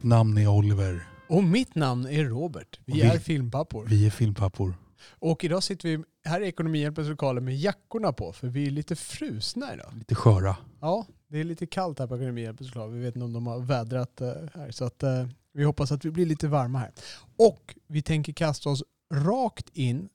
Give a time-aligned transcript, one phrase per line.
[0.00, 1.06] Mitt namn är Oliver.
[1.28, 2.80] Och mitt namn är Robert.
[2.84, 3.86] Vi, vi- är filmpappor.
[3.86, 4.74] Vi är filmpappor.
[5.08, 8.96] Och idag sitter vi här i Ekonomihjälpens lokaler med jackorna på för vi är lite
[8.96, 9.92] frusna idag.
[9.94, 10.56] Lite sköra.
[10.80, 12.92] Ja, det är lite kallt här på Ekonomihjälpens lokaler.
[12.92, 14.70] Vi vet inte om de har vädrat eh, här.
[14.70, 16.92] Så att, eh, vi hoppas att vi blir lite varma här.
[17.36, 18.82] Och vi tänker kasta oss
[19.14, 20.08] rakt in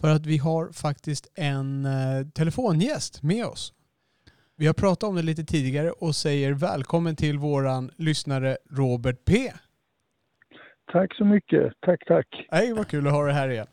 [0.00, 3.72] för att vi har faktiskt en eh, telefongäst med oss.
[4.60, 9.52] Vi har pratat om det lite tidigare och säger välkommen till våran lyssnare Robert P.
[10.92, 11.72] Tack så mycket.
[11.86, 12.26] Tack, tack.
[12.52, 13.66] Nej, vad kul att ha dig här igen.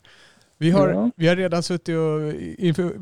[0.58, 1.10] Vi har, Ja.
[1.16, 2.20] vi har redan suttit och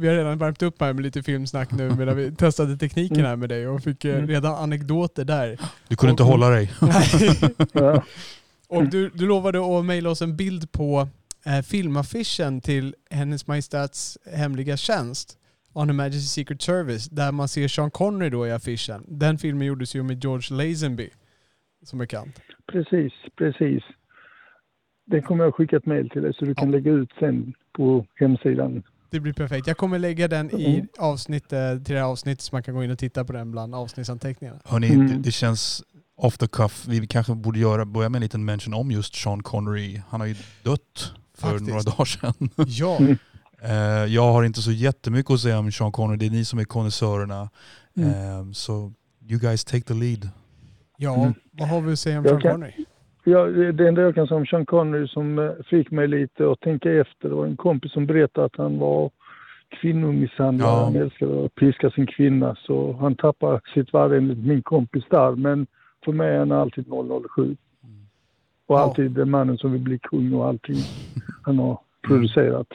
[0.02, 3.36] vi har redan värmt upp här med lite filmsnack nu medan vi testade tekniken här
[3.36, 4.28] med dig och fick eh, Mm.
[4.28, 5.58] redan anekdoter där.
[5.88, 6.70] Du kunde inte Och- hålla dig.
[8.68, 11.08] Och du, du lovade att mejla oss en bild på
[11.46, 15.38] eh, filmaffischen till Hennes Majestäts hemliga tjänst
[15.76, 19.04] On Majesty's Secret Service där man ser Sean Connery då i affischen.
[19.08, 21.10] Den filmen gjordes ju med George Lazenby
[21.84, 22.40] som bekant.
[22.72, 23.82] Precis, precis.
[25.06, 28.06] Det kommer jag skicka ett mejl till dig så du kan lägga ut sen på
[28.14, 28.82] hemsidan.
[29.10, 29.66] Det blir perfekt.
[29.66, 30.86] Jag kommer lägga den i Mm.
[30.98, 33.50] avsnitt, eh, till det här avsnittet så man kan gå in och titta på den
[33.50, 34.60] bland avsnittsanteckningarna.
[34.64, 35.06] Hörrni, Mm.
[35.08, 35.82] det, det känns
[36.16, 36.86] off the cuff.
[36.88, 40.00] Vi kanske borde göra, börja med en liten mention om just Sean Connery.
[40.08, 41.68] Han har ju dött för Faktiskt.
[41.70, 42.34] några dagar sedan.
[42.66, 42.98] Ja,
[44.08, 46.16] jag har inte så jättemycket att säga om Sean Connery.
[46.16, 47.48] Det är ni som är konnässörerna.
[47.96, 48.08] Mm.
[48.10, 48.92] Eh, Så
[49.30, 50.28] you guys take the lead.
[50.96, 51.34] ja Mm.
[51.52, 52.72] vad har vi att säga om Jag Sean kan- Connery?
[53.26, 56.50] Ja, det det enda jag kan säga om Sean Connery som eh, fick mig lite
[56.50, 57.28] att tänka efter.
[57.28, 59.10] Det var en kompis som berättade att han var
[59.80, 60.70] kvinnomisshandlare.
[60.70, 60.84] Ja.
[60.84, 62.56] Han älskade att piska sin kvinna.
[62.66, 65.36] Så han tappade sitt värde enligt min kompis där.
[65.36, 65.66] Men
[66.04, 67.56] för mig är han alltid 007.
[68.66, 68.80] Och Ja.
[68.80, 70.76] alltid den mannen som vill bli kung och allting
[71.42, 72.66] han har producerat.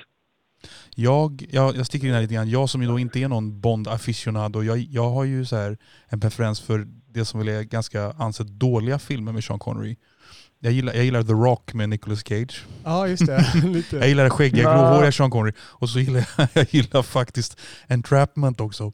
[1.03, 2.49] Jag, jag, jag sticker in här lite grann.
[2.49, 5.77] Jag som ju då inte är någon Bond-aficionado, jag, jag har ju så här
[6.07, 9.95] en preferens för det som väl är ganska ansett dåliga filmer med Sean Connery.
[10.61, 12.65] Jag gillar, jag gillar The Rock med Nicolas Cage.
[12.83, 13.45] Ja, just det.
[13.55, 13.95] Jag Lite.
[14.07, 14.73] gillar det skäggiga, Ja.
[14.89, 15.53] gråhåriga Sean Connery.
[15.59, 18.91] Och så gillar jag, jag gillar faktiskt Entrapment också.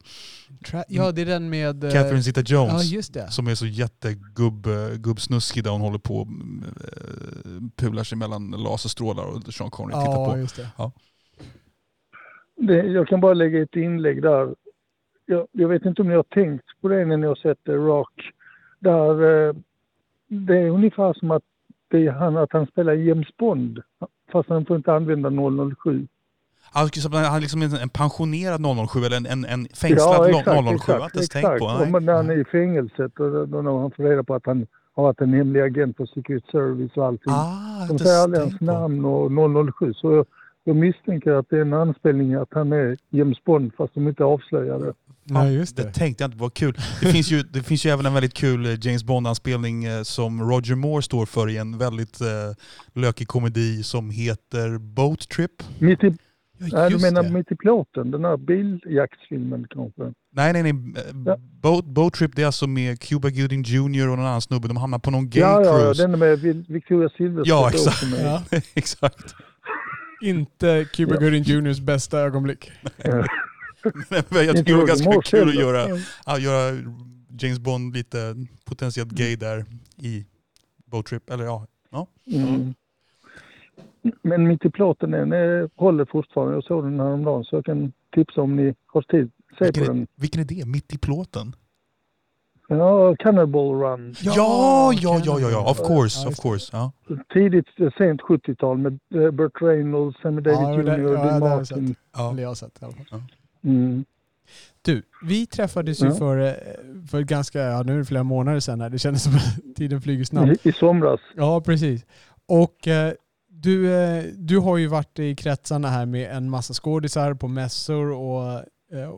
[0.66, 1.84] Tra- ja, det är den med...
[1.84, 2.72] eh, Catherine Zeta-Jones.
[2.72, 3.30] Ja, just det.
[3.30, 8.50] Som är så jättegubb, eh, gubbsnuskig där hon håller på och eh, pular sig mellan
[8.50, 10.38] laserstrålar och Sean Connery tittar Ja, på.
[10.38, 10.68] just det.
[12.56, 14.54] Det, jag kan bara lägga ett inlägg där.
[15.26, 17.72] Jag, jag vet inte om ni har tänkt på det när ni har sett The
[17.72, 18.30] Rock.
[18.78, 19.54] Där, eh,
[20.28, 21.42] det är ungefär som att,
[21.88, 23.82] det är han, att han spelar James Bond.
[24.32, 25.30] Fast han får inte använda
[25.76, 26.06] 007.
[26.72, 30.42] Alltså, som Han är liksom en en pensionerad 007 eller en, en, en fängslad 007.
[30.46, 31.78] Jag har inte ens tänkt på.
[31.78, 32.00] Nej.
[32.02, 35.02] när han är i fängelset och då, när han får reda på att han har
[35.02, 37.32] varit en hemlig agent på Secret Service och allting.
[37.32, 39.30] Ah, De säger aldrig hans namn och
[39.78, 39.94] 007.
[39.94, 40.24] Så
[40.66, 44.24] jag, misstänker att det är en anspelning att han är James Bond fast de inte
[44.24, 44.92] avslöjar det.
[45.24, 45.92] Ja, just Det det.
[45.92, 46.74] tänkte jag inte var kul.
[47.00, 50.50] Det finns ju, det finns ju även en väldigt kul eh, James Bond-anspelning eh, som
[50.50, 52.26] Roger Moore står för i en väldigt eh,
[52.94, 55.50] lökig komedi som heter Boat Trip.
[55.78, 56.14] Mitt i,
[56.58, 57.30] Ja, nej, du menar det.
[57.30, 60.02] mitt i plåten, den här biljaktsfilmen kanske?
[60.32, 60.72] Nej, nej, nej.
[60.72, 61.36] eh, Ja.
[61.62, 64.68] Boat, Boat Trip det är alltså med Cuba Gooding Jr och någon annan snubbe.
[64.68, 66.02] De hamnar på någon gay Ja, ja, ja, cruise.
[66.02, 66.38] den är med
[66.68, 67.48] Victoria Silvstedt.
[67.48, 68.02] Ja, exakt.
[68.22, 68.42] Ja.
[68.74, 69.34] Exakt.
[70.22, 71.20] Inte Cuba Ja.
[71.20, 72.70] Gooding Juniors bästa ögonblick.
[74.28, 75.88] Men jag tycker det var ganska kul att göra,
[76.26, 76.76] ja, göra
[77.40, 79.64] James Bond lite potentiellt gay där
[79.96, 80.26] i
[80.86, 81.30] Boat Trip.
[81.30, 81.66] Eller ja,
[82.26, 82.74] Mm.
[84.22, 86.54] Men mitt i plåten, den är, håller fortfarande.
[86.54, 89.30] Jag såg den häromdagen så jag kan tipsa om ni har tid.
[89.58, 90.06] Se vilken, på är, den.
[90.16, 90.66] vilken är det?
[90.66, 91.56] Mitt i plåten?
[92.68, 94.14] Ja, Cannibal Run.
[94.22, 95.70] Ja, ja, ja, ja, ja.
[95.70, 96.42] Of course, of det.
[96.42, 96.70] course.
[96.76, 96.92] Ja.
[97.32, 97.66] Tidigt,
[97.98, 101.04] sent 70-tal med eh, Burt Reynolds, Sammy Davis Ja, det- Jr.
[101.06, 101.94] och ja, Dean det jag Martin.
[102.16, 102.34] Ja.
[102.38, 103.22] Jag har sett i alla fall.
[103.64, 104.04] Mm.
[104.82, 106.14] Du, vi träffades ju Ja.
[106.14, 106.52] för, eh,
[107.10, 108.90] för ganska, ja nu är det flera månader sedan här.
[108.90, 110.66] Det kändes som att tiden flyger snabbt.
[110.66, 111.20] I, I somras.
[111.36, 112.06] Ja, precis.
[112.48, 113.12] Och eh,
[113.48, 118.12] du, eh, du har ju varit i kretsarna här med en massa skådisar på mässor
[118.12, 118.60] och, eh,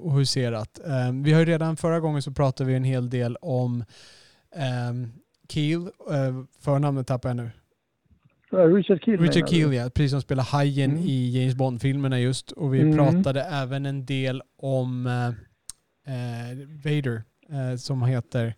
[0.02, 0.80] och huserat.
[0.86, 3.84] Eh, vi har ju redan förra gången så pratade vi en hel del om
[4.56, 5.08] eh,
[5.48, 5.80] Keel,
[6.10, 7.50] eh, förnamnet tappar jag nu.
[8.50, 9.48] Richard menar Richard?
[9.48, 11.02] Keel ja, precis som spelar Hajen Mm.
[11.04, 12.52] i James Bond-filmerna just.
[12.52, 12.96] Och vi Mm.
[12.96, 15.26] pratade även en del om eh,
[16.14, 17.22] eh, Vader
[17.52, 18.54] eh, som heter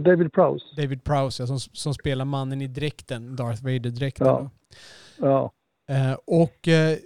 [0.00, 0.64] David Prowse.
[0.76, 4.26] David Prowse, ja, som, som spelar mannen i dräkten, Darth Vader-dräkten.
[4.26, 4.50] Ja.
[5.18, 5.52] Ja.
[5.88, 6.96] Eh, och eh,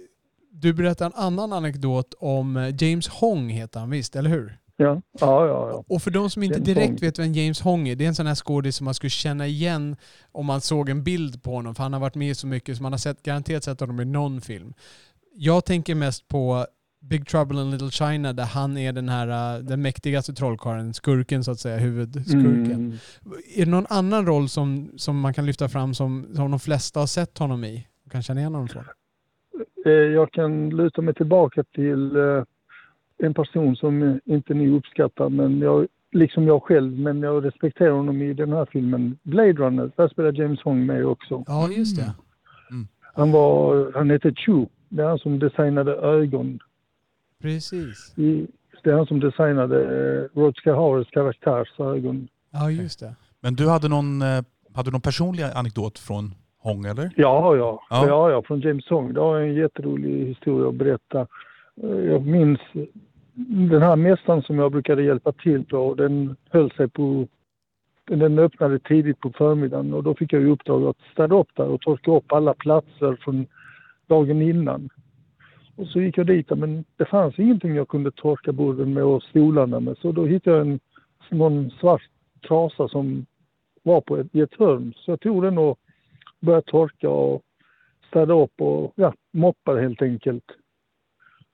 [0.61, 4.57] du berättar en annan anekdot om eh, James Hong heter han visst, eller hur?
[4.77, 5.69] Ja, ja, ja.
[5.71, 5.83] ja.
[5.87, 6.97] Och för de som inte James direkt Hong.
[6.97, 9.47] vet vem James Hong är, det är en sån här skådis som man skulle känna
[9.47, 9.95] igen
[10.31, 12.83] om man såg en bild på honom, för han har varit med så mycket så
[12.83, 14.73] man har sett, garanterat sett honom i någon film.
[15.33, 16.65] Jag tänker mest på
[17.01, 21.43] Big Trouble in Little China där han är den här uh, den mäktigaste trollkarlen, skurken
[21.43, 22.71] så att säga, huvudskurken.
[22.71, 22.97] Mm.
[23.55, 26.99] Är det någon annan roll som, som man kan lyfta fram som, som de flesta
[26.99, 27.87] har sett honom i?
[28.11, 28.83] Kan känna igen honom från?
[29.85, 32.43] Eh, Jag kan luta mig tillbaka till eh,
[33.17, 38.21] en person som inte ni uppskattar, men jag, liksom jag själv, men jag respekterar honom
[38.21, 39.17] i den här filmen.
[39.23, 41.43] Blade Runner, där spelar James Hong med också.
[41.47, 42.13] Ja, just det.
[43.13, 44.65] Han, var, han heter Chu.
[44.89, 46.59] Det är han som designade ögon.
[47.41, 48.13] Precis.
[48.17, 48.47] I,
[48.83, 52.27] det är han som designade eh, Rutger Hauers karaktärs ögon.
[52.51, 53.15] Ja, just det.
[53.39, 54.43] Men du hade någon, eh,
[54.73, 57.09] hade du någon personlig anekdot från Hong eller?
[57.15, 57.83] Ja, ja.
[57.89, 58.07] Ja.
[58.07, 59.13] Ja, ja, från James Hong.
[59.13, 61.27] Det har en jätterolig historia att berätta.
[61.83, 62.59] Eh, Jag minns
[63.69, 65.93] den här mässan som jag brukade hjälpa till på.
[65.93, 67.27] Den höll sig på...
[68.05, 71.67] Den öppnade tidigt på förmiddagen och då fick jag i uppdrag att städa upp där
[71.67, 73.45] och torka upp alla platser från
[74.07, 74.89] dagen innan.
[75.75, 79.23] Och så gick jag dit men det fanns ingenting jag kunde torka borden med och
[79.23, 79.97] stolarna med.
[79.97, 80.79] Så då hittade jag en,
[81.29, 82.01] någon svart
[82.47, 83.25] trasa som
[83.83, 84.93] var på ett, i ett hörn.
[84.97, 85.79] Så jag tog den och
[86.41, 87.41] började torka och
[88.07, 90.43] städa upp och ja, moppa helt enkelt.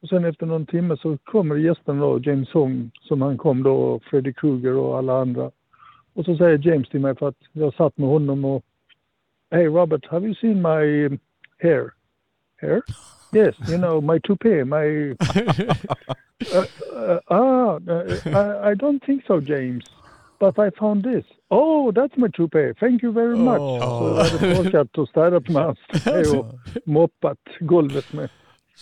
[0.01, 3.75] Och sen efter någon timme så kommer gästen då, James Hong, som han kom då,
[3.75, 5.51] och Freddy Krueger och alla andra.
[6.13, 8.63] Och så säger James till mig för att jag satt med honom och
[9.51, 11.17] Hey Robert, have you seen my
[11.59, 11.93] hair?
[12.57, 12.81] Hair?
[13.33, 15.15] Yes, you know, my toupee, my...
[16.53, 19.83] Uh, uh, ah, uh, I, I don't think so, James.
[20.39, 21.25] But I found this.
[21.49, 22.73] Oh, that's my toupee.
[22.79, 23.59] Thank you very much.
[23.59, 24.23] Åh.
[24.25, 25.79] Så jag hade torkat och städat med hans
[26.33, 26.45] och
[26.85, 28.29] moppat golvet med.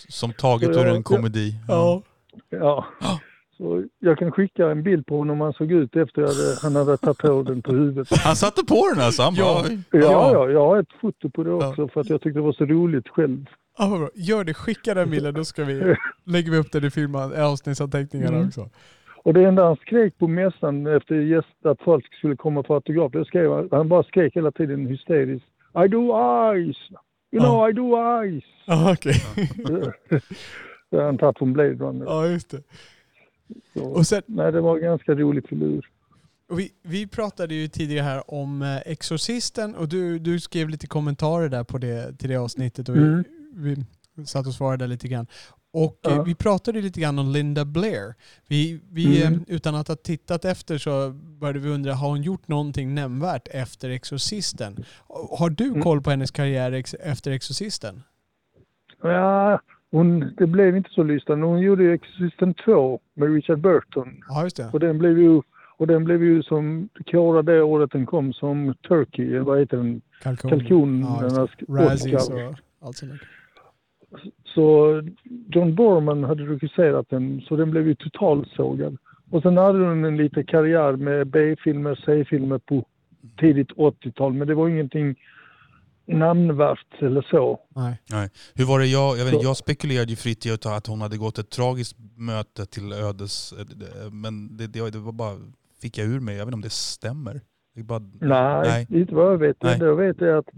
[0.08, 1.54] Som taget ur en komedi.
[1.68, 2.02] Ja.
[2.50, 2.84] Ja.
[3.56, 6.96] Så jag kan skicka en bild på honom han såg ut efter hade, han hade
[6.96, 8.08] tagit på den på huvudet.
[8.24, 9.22] Han satte på den alltså.
[9.22, 9.64] Han Ja.
[9.90, 12.44] bara, Ja, ja, jag har ett foto på det också för att jag tyckte det
[12.44, 13.46] var så roligt själv.
[13.78, 14.08] Ja, vad bra.
[14.14, 18.36] Gör det, skicka den bilden, då ska vi, lägger vi upp den i filmen, avsnittsanteckningarna
[18.36, 18.48] Mm.
[18.48, 18.68] också.
[19.26, 23.24] Och det enda han skrek på mässan efter att folk skulle komma för autograf, det
[23.24, 25.46] skrev han, han bara skrek hela tiden hysteriskt.
[25.84, 26.02] I do
[26.52, 26.76] eyes!
[27.32, 28.44] You know, I do eyes!
[28.66, 29.14] Ja, okej.
[30.90, 32.04] det har han tagit från Blade Runner.
[32.06, 32.62] Ja, just det.
[33.74, 35.86] Så, Och sen, nej, det var ganska roligt filur.
[36.56, 41.48] vi, vi pratade ju tidigare här om eh, Exorcisten och du, du skrev lite kommentarer
[41.48, 43.24] där på det, till det avsnittet och Mm.
[43.54, 43.76] vi,
[44.14, 45.26] vi satt och svarade lite grann.
[45.84, 46.22] Och eh, Ja.
[46.22, 48.14] vi pratade lite grann om Linda Blair.
[48.48, 49.34] Vi, vi, Mm.
[49.34, 53.48] eh, utan att ha tittat efter så började vi undra, har hon gjort någonting nämnvärt
[53.50, 54.76] efter Exorcisten?
[55.38, 55.82] Har du Mm.
[55.82, 58.02] koll på hennes karriär efter Exorcisten?
[59.02, 61.46] Ja, hon, det blev inte så lysande.
[61.46, 64.08] Hon gjorde ju Exorcisten 2 med Richard Burton.
[64.28, 64.70] Ja, just det.
[64.72, 65.42] Och den blev ju,
[65.78, 69.76] och den blev ju som korad det året den kom som Turkey, eller vad heter
[69.76, 70.00] den?
[70.22, 70.50] Kalkon.
[70.50, 71.00] Kalkon.
[71.00, 72.40] Ja, Razzies och
[72.80, 73.20] allt sånt där.
[74.56, 75.02] Så
[75.48, 78.96] John Borman hade regisserat den, så den blev ju totalsågad.
[79.30, 82.86] Och sen hade hon en liten karriär med B-filmer, C-filmer på
[83.40, 85.16] tidigt 80-tal, men det var ingenting
[86.06, 87.60] namnvärt eller så.
[87.76, 88.00] Nej.
[88.10, 88.30] Nej.
[88.54, 91.38] Hur var det, jag, jag, vet, jag spekulerade ju fritt i att hon hade gått
[91.38, 93.54] ett tragiskt möte till ödes,
[94.12, 95.36] men det, det, det var bara,
[95.82, 97.40] fick jag ur mig, jag vet inte om det stämmer.
[97.74, 99.00] Det bara, Nej, Nej.
[99.00, 99.62] inte vad jag vet.
[99.62, 99.78] Nej.
[99.78, 100.48] Det jag vet är att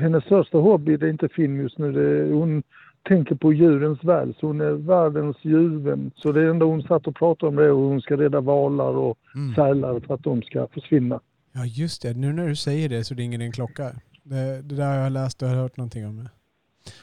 [0.00, 1.92] hennes största hobby det är inte film just nu.
[1.92, 2.62] Det är, hon
[3.08, 6.10] tänker på djurens väl, så hon är världens djurvän.
[6.16, 9.18] Så det enda hon satt och pratade om det hur hon ska rädda valar och
[9.34, 9.54] Mm.
[9.54, 11.20] sälar för att de ska försvinna.
[11.52, 13.84] Ja just det, nu när du säger det så ringer en klocka.
[14.22, 16.16] Det, det där har jag läst och hört någonting om.
[16.16, 16.30] Det.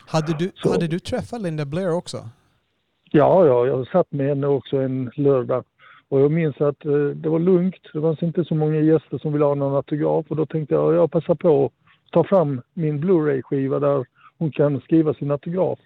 [0.07, 2.17] Hade, du, Så- hade du träffat Linda Blair också?
[3.11, 5.63] Ja, ja, jag satt med henne också en lördag.
[6.09, 7.75] Och jag minns att eh, det var lugnt.
[7.93, 10.25] Det fanns inte så många gäster som ville ha någon autograf.
[10.29, 11.71] Och då tänkte jag, jag passar på att
[12.11, 14.05] ta fram min Blu-ray-skiva där
[14.37, 15.79] hon kan skriva sin autograf.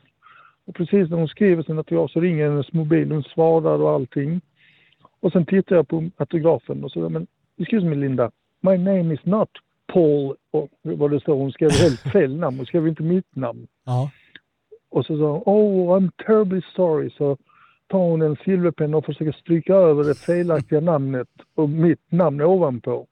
[0.67, 3.11] Och precis när hon skriver sin autograf så ringer hennes mobil.
[3.11, 4.41] Hon svarar och allting.
[5.19, 8.31] Och sen tittar jag på autografen och så men excuse me Linda,
[8.61, 9.49] my name is not
[9.93, 12.57] Paul, och vad det står, hon skrev helt fel namn.
[12.57, 13.67] Hon skrev inte mitt namn.
[13.85, 14.11] Ja.
[14.89, 17.09] Och så sa hon, oh I'm terribly sorry.
[17.09, 17.37] Så
[17.87, 23.07] tar hon en silverpenna och försöker stryka över det felaktiga namnet och mitt namn ovanpå.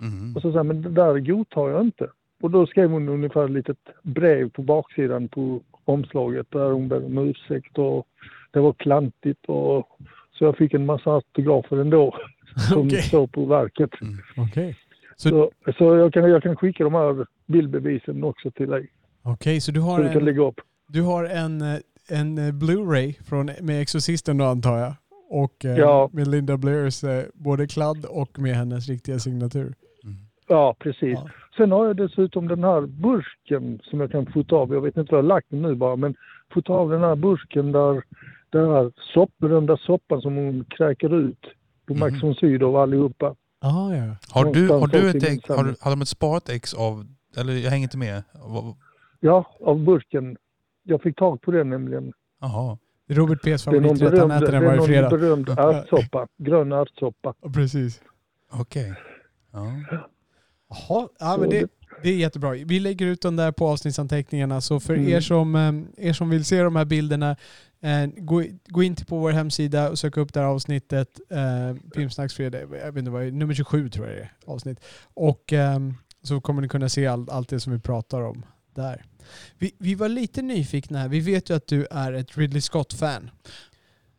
[0.00, 0.36] Mhm.
[0.36, 2.08] Och så sa jag, men det där godtar jag inte.
[2.42, 7.04] Och då skrev hon ungefär ett litet brev på baksidan på omslaget där hon ber
[7.04, 8.06] om ursäkt och
[8.52, 9.88] det var klantigt och
[10.32, 12.14] så jag fick en massa autografer ändå.
[12.68, 13.02] som Okej.
[13.02, 13.90] står på verket.
[14.36, 14.76] Okej.
[15.16, 18.88] Så, Så, så jag, kan, jag kan skicka de här bildbevisen också till dig.
[19.22, 20.60] okej, så du Så har du kan en, lägga upp.
[20.88, 21.62] du har en,
[22.08, 24.94] en eh, Blu-ray från, med Exorcisten då antar jag?
[25.30, 26.10] Och eh, Ja.
[26.12, 29.74] med Linda Blairs eh, både kladd och med hennes riktiga signatur.
[30.48, 30.58] Mm.
[30.60, 31.18] Ja, precis.
[31.24, 31.30] Ja.
[31.56, 34.74] Sen har jag dessutom den här burken som jag kan fota av.
[34.74, 36.14] Jag vet inte var jag har lagt den nu bara, men
[36.54, 38.02] fota av den här burken där
[38.50, 41.44] den här sopp, berömda soppan som hon kräker ut
[41.86, 42.20] på Max Mhm.
[42.20, 43.34] von Sydow allihopa.
[43.60, 44.16] Ah, ja.
[44.30, 47.70] Har du, har du ett ex, har, har de ett sparat ex av, eller jag
[47.70, 48.22] hänger inte med.
[49.20, 50.36] Ja, av burken.
[50.82, 52.12] Jag fick tag på den nämligen.
[52.40, 52.78] Jaha.
[53.08, 55.10] Robert P's Det är någon favoriträtt, han berömd, äter det den är varje någon fredag.
[55.10, 55.72] berömd Ja.
[55.74, 56.26] ärtsoppa.
[56.38, 57.34] Grön ärtsoppa.
[57.54, 58.02] Precis.
[58.52, 58.94] Okej.
[59.52, 59.60] Ja.
[60.88, 61.66] Jaha, ja, men det,
[62.02, 62.50] det- är jättebra.
[62.50, 64.60] Vi lägger ut den där på avsnittsanteckningarna.
[64.60, 65.08] Så för Mm.
[65.08, 67.36] er, som, eh, er som vill se de här bilderna,
[67.82, 71.20] eh, gå, gå in till på vår hemsida och sök upp det här avsnittet.
[71.30, 74.78] Eh, Filmsnacksfredag, jag vet inte vad nummer 27 tror jag det är avsnitt.
[75.14, 79.04] Och ehm, så kommer ni kunna se all, allt det som vi pratar om där.
[79.58, 81.08] Vi, vi var lite nyfikna här.
[81.08, 83.30] Vi vet ju att du är ett Ridley Scott-fan.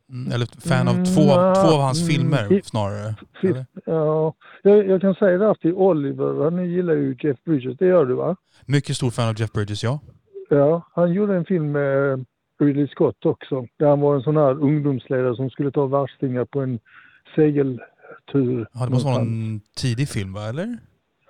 [0.10, 1.22] Mm, eller fan av Mm, två,
[1.56, 3.16] två av hans mm, filmer i- snarare.
[3.44, 3.66] Eller?
[3.86, 4.34] Ja,
[4.64, 6.44] jag, jag kan säga det här till Oliver.
[6.44, 7.78] Han gillar ju Jeff Bridges.
[7.78, 8.36] Det gör du va?
[8.66, 10.00] Mycket stor fan av Jeff Bridges, ja.
[10.50, 12.26] Ja, han gjorde en film med
[12.60, 13.66] Ridley Scott också.
[13.80, 16.80] Där han var en sån här ungdomsledare som skulle ta värstingar på en
[17.36, 18.68] segeltur.
[18.74, 19.18] ja det måste vara någonstans.
[19.18, 20.78] någon tidig film va, eller?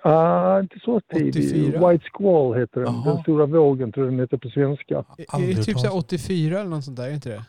[0.02, 1.28] Ah, inte så tidig.
[1.74, 1.90] 84.
[1.90, 2.94] White Squall heter den.
[2.94, 3.14] Jaha.
[3.14, 4.94] Den stora vågen tror jag den heter på svenska.
[5.18, 7.04] Är, är det typ så här 84 eller något sånt där?
[7.08, 7.44] Är inte det?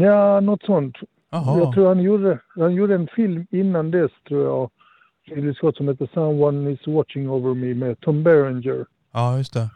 [0.00, 0.96] Ja, något sånt.
[1.30, 1.58] Jaha.
[1.58, 4.70] Jag tror han gjorde, han gjorde en film innan dess tror jag.
[5.36, 8.86] Ridley Scott som heter Someone is watching over me med Tom Berenger.
[9.12, 9.68] Ja, just det.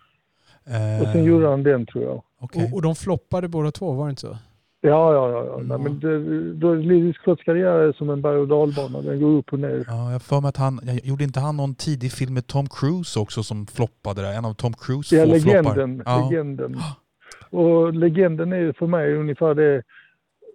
[0.67, 2.23] Eh, Och sen gjorde han den tror jag.
[2.41, 2.65] Okej.
[2.65, 4.37] Och, och de floppade båda två, var det inte så?
[4.81, 5.45] Ja, ja, ja.
[5.45, 5.55] ja.
[5.55, 5.67] Mm.
[5.69, 9.01] Nej, men det, då, Ridley Scotts karriär är som en berg och dalbana.
[9.03, 9.85] Den går upp och ner.
[9.89, 12.67] Ja, jag för mig att han, jag, gjorde inte han någon tidig film med Tom
[12.69, 14.33] Cruise också som floppade där?
[14.33, 15.63] En av Tom Cruise Ja, få floppar.
[15.63, 16.03] legenden.
[16.07, 16.29] Ja.
[16.31, 16.77] legenden.
[17.51, 19.83] Och legenden är för mig ungefär det,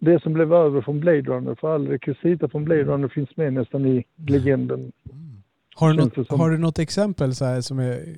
[0.06, 1.56] det som blev över från Blade Runner.
[1.56, 4.80] För all rekvisita från Blade Runner finns med nästan i legenden.
[4.80, 5.44] Mm.
[5.76, 8.16] Har du, något, har du något exempel så här som är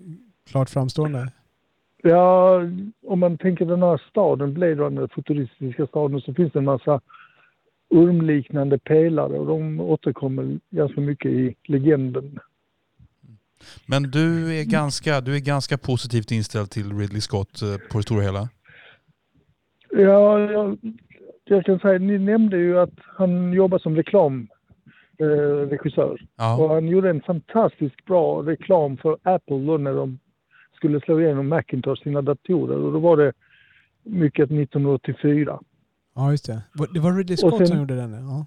[0.49, 1.31] klart framstående?
[2.03, 2.61] Ja,
[3.07, 7.01] om man tänker den här staden, Blade Runner, futuristiska staden, så finns det en massa
[7.89, 12.39] ormliknande pelare och de återkommer ganska mycket i legenden.
[13.85, 18.03] Men du är, ganska, du är ganska positivt inställd till Ridley Scott eh, på det
[18.03, 18.49] stora hela?
[19.89, 20.77] Ja, jag,
[21.49, 24.47] jag kan säga, ni nämnde ju att han jobbar som reklamregissör.
[25.19, 26.11] Eh, regissör.
[26.11, 26.73] Och Ja.
[26.73, 30.19] han gjorde en fantastiskt bra reklam för Apple då när de
[30.75, 32.77] skulle slå igenom Macintosh, sina datorer.
[32.77, 33.33] Och då var det
[34.03, 35.59] mycket 1984.
[36.15, 36.61] Ja, just det.
[36.93, 38.11] Det var Ridley Scott sen- som gjorde den?
[38.13, 38.45] Ja.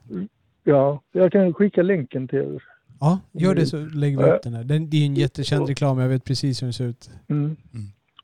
[0.65, 2.63] Ja, jag kan skicka länken till er.
[3.01, 4.65] ja, gör det så lägger vi upp den här.
[4.65, 7.11] Den, det är en jättekänd reklam, jag vet precis hur den ser ut.
[7.29, 7.45] Mm.
[7.45, 7.57] Mm.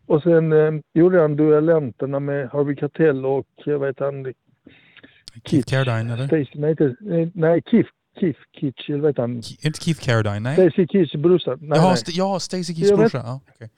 [0.06, 4.32] Och sen eh, gjorde han duellenterna med Harvey Keitel och jag vet han,
[5.44, 6.26] Keith Carradine eller?
[6.26, 7.90] Stacy, nej, inte, nej, nej Keith,
[8.20, 10.54] Keith Kitch, eller vet han, Inte Keith Carradine, nej?
[10.54, 11.56] Stacy Kitchs brorsa.
[11.60, 11.92] Nej, Jaha, nej.
[11.94, 13.18] St- ja, Stacy vet- brorsa.
[13.18, 13.70] Ja, okej.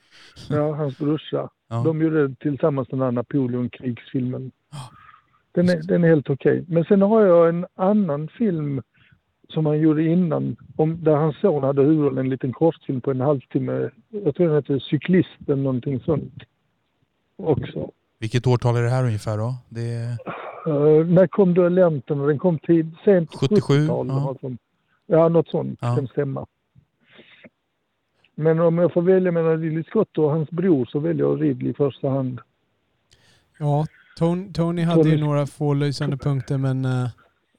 [0.48, 1.48] Ja, hans brorsa.
[1.68, 1.82] ja.
[1.84, 4.50] De gjorde tillsammans den här Napoleonkrigsfilmen.
[5.52, 6.64] Den är, den är helt okej.
[6.68, 8.82] Men sen har jag en annan film
[9.48, 13.20] som han gjorde innan, om, där hans son hade huvudrollen, en liten kortfilm på en
[13.20, 13.90] halvtimme.
[14.08, 16.34] Jag tror den heter Cyklisten, någonting sånt.
[17.36, 17.90] Också.
[18.18, 19.54] Vilket årtal är det här ungefär då?
[19.68, 20.16] Det är...
[20.70, 22.18] Uh, när kom duellenten?
[22.18, 24.06] Den kom tid, sent 77, 70-tal.
[24.08, 24.14] ja.
[24.24, 24.60] något sånt.
[25.06, 25.96] Ja, något sånt Ja.
[25.96, 26.46] kan stämma.
[28.34, 31.70] Men om jag får välja mellan Ridley Scott och hans bror så väljer jag Ridley
[31.70, 32.40] i första hand.
[33.58, 33.86] Ja,
[34.18, 37.08] Tony, Tony hade ju Tony- några få lysande punkter men eh,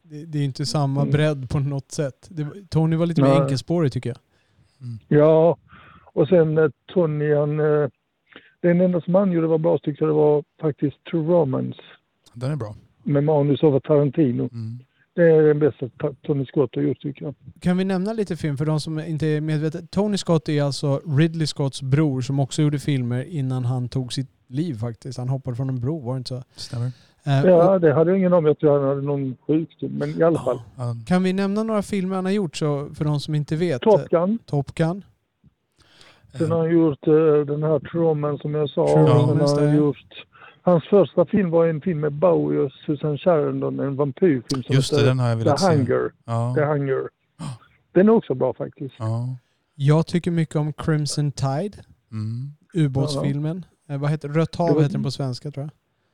[0.02, 1.12] det, det är inte samma Mm.
[1.12, 2.28] bredd på något sätt.
[2.30, 3.42] Det, var- Tony var lite mer Nej.
[3.42, 4.18] enkelspårig tycker jag.
[5.20, 5.58] Ja,
[6.14, 7.90] och sen eh, Tony, han, eh,
[8.62, 11.80] den enda som han gjorde var bra tyckte jag det var faktiskt True Romance
[12.34, 12.76] Den är bra.
[13.10, 14.44] Med manus av Tarantino.
[14.54, 14.80] Mm.
[15.16, 17.36] Det är den bästa Ta- Tony Scott har gjort tycker jag.
[17.62, 19.80] Kan vi nämna lite film för de som inte är medvetna?
[19.92, 24.30] Tony Scott är alltså Ridley Scotts bror som också gjorde filmer innan han tog sitt
[24.48, 25.18] liv faktiskt.
[25.18, 26.44] Han hoppade från en bro, var det inte så?
[26.56, 26.86] Stämmer.
[27.26, 28.46] Eh, Ja, det hade jag ingen om.
[28.46, 30.62] Jag tror han hade någon sjukdom, men i alla fall.
[30.78, 33.82] Ja, kan vi nämna några filmer han har gjort så för de som inte vet?
[33.82, 34.40] Top Gun.
[34.46, 35.04] Top Gun.
[36.38, 37.14] Sen har han gjort eh,
[37.54, 38.88] den här True Romance som jag sa.
[38.88, 40.26] True Sen har han gjort...
[40.62, 44.96] Hans första film var en film med Bowie och Susan Sarandon, en vampyrfilm som Just
[44.98, 45.76] det, den har jag The se.
[45.76, 46.12] Hunger.
[46.26, 46.54] Ja.
[46.58, 47.10] The Hunger.
[47.92, 48.96] Den är också bra faktiskt.
[48.98, 49.36] Ja.
[49.76, 51.78] Jag tycker mycket om Crimson Tide,
[52.12, 52.52] Mm.
[52.74, 53.66] ubåtsfilmen.
[53.90, 55.70] Eh, vad heter Rött hav var- heter den på svenska tror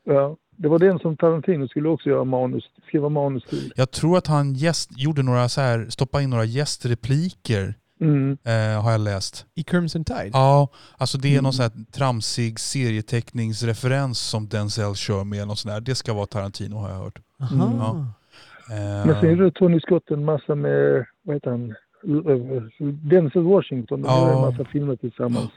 [0.06, 0.16] jag.
[0.16, 0.38] Ja.
[0.58, 3.74] Det var den som Tarantino skulle också göra manus, skriva manus till.
[3.76, 8.38] Jag tror att han gäst, gjorde några så här, stoppade in några gästrepliker Mm.
[8.44, 9.46] eh, har jag läst.
[9.56, 10.30] I Crimson Tide?
[10.34, 11.44] Ja, alltså det är Mm.
[11.44, 15.48] någon sån här tramsig serieteckningsreferens som Denzel kör med.
[15.48, 15.82] Något sånt där.
[15.82, 17.20] Det ska vara Tarantino har jag hört.
[17.52, 17.60] Mm.
[17.78, 18.08] Ja.
[18.72, 21.76] Eh, Men sen gjorde Tony Scott en massa med, vad heter han,
[23.10, 24.02] Denzel Washington.
[24.02, 24.20] De Ja.
[24.22, 25.50] gjorde en massa filmer tillsammans.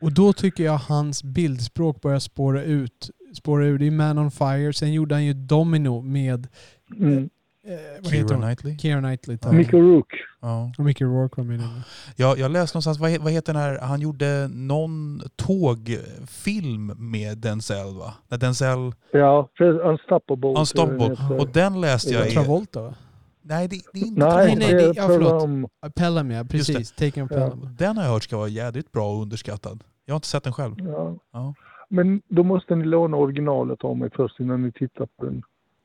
[0.00, 3.10] Och då tycker jag hans bildspråk börjar spåra ut.
[3.34, 3.78] Spåra ur.
[3.78, 4.72] Det är Man on Fire.
[4.72, 6.48] Sen gjorde han ju Domino med...
[6.96, 7.28] Mm.
[7.66, 8.28] Eh, Keira?
[8.36, 8.78] Knightley.
[8.78, 9.38] Keira Knightley.
[9.42, 9.52] Ja.
[9.52, 10.16] Mickey Rourke.
[10.40, 10.72] Ja.
[10.78, 11.68] Och Mickey Rourke var med i den.
[12.16, 17.94] Jag, jag läste någonstans, vad, vad heter den här, han gjorde någon tågfilm med Denzel
[17.98, 18.14] va?
[18.28, 19.48] När Denzel, Ja,
[19.84, 20.48] Unstoppable.
[20.58, 21.36] Unstoppable.
[21.38, 22.30] och den läste jag i...
[22.30, 22.94] Travolta va?
[23.42, 25.42] Nej det, det är inte Nej, Nej, det ja, förlåt.
[25.42, 25.68] om...
[25.96, 26.92] Pelham ja, precis.
[26.92, 27.36] Taken Ja.
[27.36, 27.68] Pelham.
[27.78, 29.84] Den har jag hört ska vara jädrigt bra och underskattad.
[30.04, 30.74] Jag har inte sett den själv.
[30.78, 31.16] Ja.
[31.32, 31.54] Ja.
[31.88, 35.42] Men då måste ni låna originalet av mig först innan ni tittar på den.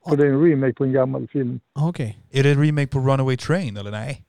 [0.10, 1.60] För det är en remake på en gammal film.
[1.80, 2.18] Okej.
[2.32, 4.26] Är det en remake på Runaway Train eller nej?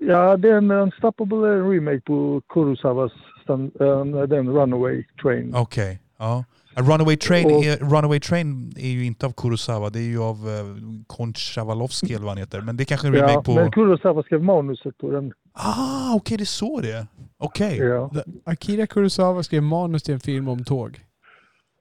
[0.00, 0.36] Ja,
[0.82, 3.12] Unstoppable är en remake på Kurosawas
[3.48, 5.54] äh, den Runaway Train.
[5.54, 6.00] Okej.
[6.18, 6.44] Ja.
[6.76, 10.22] A Runaway Train, Och- är, Runaway Train är ju inte av Kurosawa, det är ju
[10.22, 10.76] av uh,
[11.06, 12.60] Konchavalowski eller vad han heter.
[12.60, 13.54] Men det är kanske en remake Ja, på...
[13.54, 15.32] men Kurosawa skrev manuset på den.
[15.52, 17.06] Ah, okej det är så det är.
[17.38, 17.78] Okej.
[17.78, 18.10] Ja.
[18.44, 21.00] Akira Kurosawa skrev manus till en film om tåg.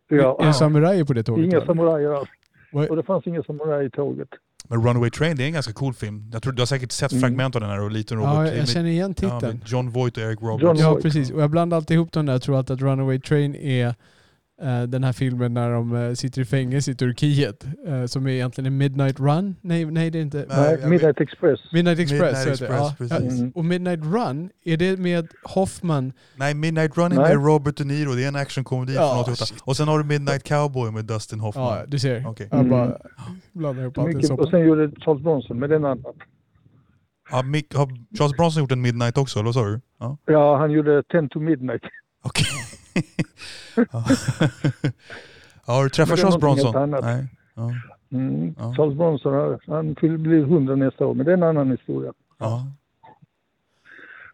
[0.10, 0.38] ja.
[0.42, 1.46] Är det samurajer på det tåget?
[1.46, 2.30] Inga samurajer alls.
[2.76, 4.28] Vad- Och det fanns inga samurajer i tåget.
[4.70, 6.30] Men Runaway Train det är en ganska cool film.
[6.34, 7.22] Jag tror du har säkert sett Mm.
[7.22, 8.34] fragment av den här och liten Robert.
[8.34, 9.58] Ja, jag med- känner igen ja, titeln.
[9.58, 10.64] med John Voight och Eric Roberts.
[10.64, 11.32] John Ja, precis.
[11.32, 12.34] Och jag blandar alltid ihop dem där.
[12.34, 13.96] Jag tror att, att Runaway Train är
[14.88, 17.66] den här filmen när de eh, sitter i fängelse i Turkiet.
[17.88, 19.56] eh, som är egentligen en Midnight Run.
[19.62, 20.38] Nej, nej det är inte.
[20.38, 21.60] Nej, Nej, jag Midnight Express.
[21.74, 22.46] Midnight Express.
[22.46, 22.62] Midnight.
[22.62, 23.46] Express, ja.
[23.46, 23.52] Ja.
[23.56, 26.14] Och Midnight Run, är det med Hoffman?
[26.36, 27.36] Nej, Midnight Running Nej.
[27.36, 28.14] med Robert De Niro.
[28.14, 29.46] Det är en actionkomedi Ja, från 88.
[29.46, 29.62] shit.
[29.66, 31.78] Och sen har du Midnight Cowboy med Dustin Hoffman.
[31.78, 32.16] Ja, du ser.
[32.22, 32.70] Jag Mm.
[32.70, 32.98] bara
[33.54, 36.14] blandar ihop allt i och sen gjorde Charles Bronson med den annan.
[37.30, 37.88] Har, Mick, har
[38.18, 39.82] Charles Bronson gjort en Midnight också, eller vad sa du?
[40.00, 40.18] Ja.
[40.26, 41.82] Ja, han gjorde 10 to Midnight.
[42.24, 42.46] Okej.
[43.76, 43.86] Ja.
[43.92, 44.06] ja,
[45.74, 46.92] har du träffat Charles Bronson?
[46.92, 47.28] Nej.
[47.56, 47.72] Ja.
[48.12, 48.56] Mm.
[48.58, 48.74] Ja.
[48.76, 52.14] Charles Bronson, han- blir 100 nästa år, men det är en annan historia.
[52.38, 52.68] Ja.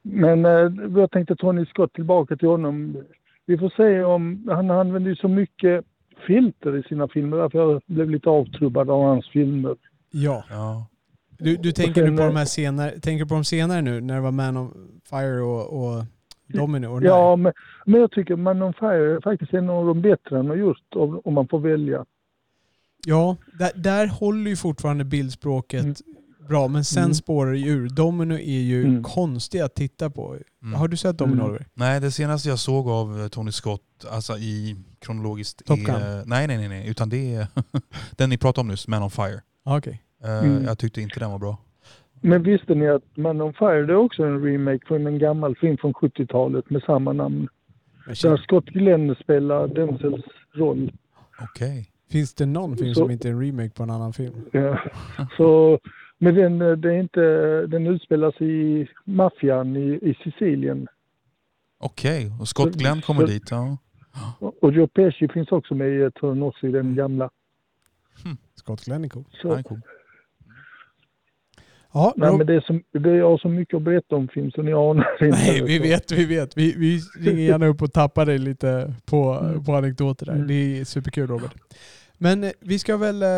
[0.01, 2.97] Men eh, jag tänkte Tony Scott tillbaka till honom.
[3.45, 5.85] Vi får se om, han använder ju så mycket
[6.27, 9.75] filter i sina filmer, därför jag blev lite avtrubbad av hans filmer.
[10.11, 10.43] Ja.
[10.49, 10.87] ja.
[11.29, 13.81] Du, du tänker sen, nu på eh, de här senare, tänker du på de senare
[13.81, 16.05] nu när det var Man on Fire och, och
[16.57, 17.01] Domino?
[17.03, 17.53] Ja, men,
[17.85, 21.21] men jag tycker Man on Fire är faktiskt en av de bättre har gjort, om,
[21.23, 22.05] om man får välja.
[23.05, 25.95] ja där, där håller ju fortfarande bildspråket Mm.
[26.49, 27.13] bra, men sen Mm.
[27.13, 27.89] spårar det ju ur.
[27.89, 29.03] Domino är ju Mm.
[29.03, 30.37] konstig att titta på.
[30.63, 30.73] Mm.
[30.73, 31.45] Har du sett Domino Mm.
[31.45, 31.65] Oliver?
[31.73, 35.83] Nej, det senaste jag såg av eh, Tony Scott, alltså i kronologiskt, Top är...
[35.83, 36.23] Gun.
[36.25, 37.47] Nej, nej, nej, nej, utan det är
[38.17, 39.41] den ni pratade om nyss, Man on Fire.
[39.65, 40.01] Ah, Okej.
[40.23, 40.63] Eh, Mm.
[40.63, 41.57] Jag tyckte inte den var bra.
[42.21, 45.55] Men visste ni att Man on Fire det är också en remake från en gammal
[45.55, 47.47] film från 70-talet med samma namn?
[48.05, 50.91] Där Scott Glenn spelar Denzels roll.
[51.41, 51.87] Okej.
[52.11, 54.33] Finns det någon film Så- som inte är en remake på en annan film?
[54.51, 54.79] Ja.
[55.37, 55.79] Så,
[56.17, 57.21] men den, det är inte,
[57.67, 60.87] den utspelas i maffian i, i Sicilien.
[61.79, 63.51] Okej, och Scott Glenn kommer så- dit.
[63.51, 63.77] Ja.
[64.39, 67.29] Och och Joe Pesci finns också med i, tror jag, också i den gamla.
[68.55, 69.23] Scott Glenn är cool.
[69.41, 69.81] Så, är cool.
[71.93, 74.51] Ja, nej, men det är, så, det är jag så mycket att berätta om film
[74.51, 75.37] så ni anar inte.
[75.37, 76.57] Nej, vi vet, vi vet.
[76.57, 79.63] Vi, vi ringer gärna upp och tappar dig lite på, Mm.
[79.63, 80.33] på anekdoter där.
[80.33, 80.47] Mm.
[80.47, 81.51] Det är superkul Robert.
[82.17, 83.29] Men eh, vi ska väl eh,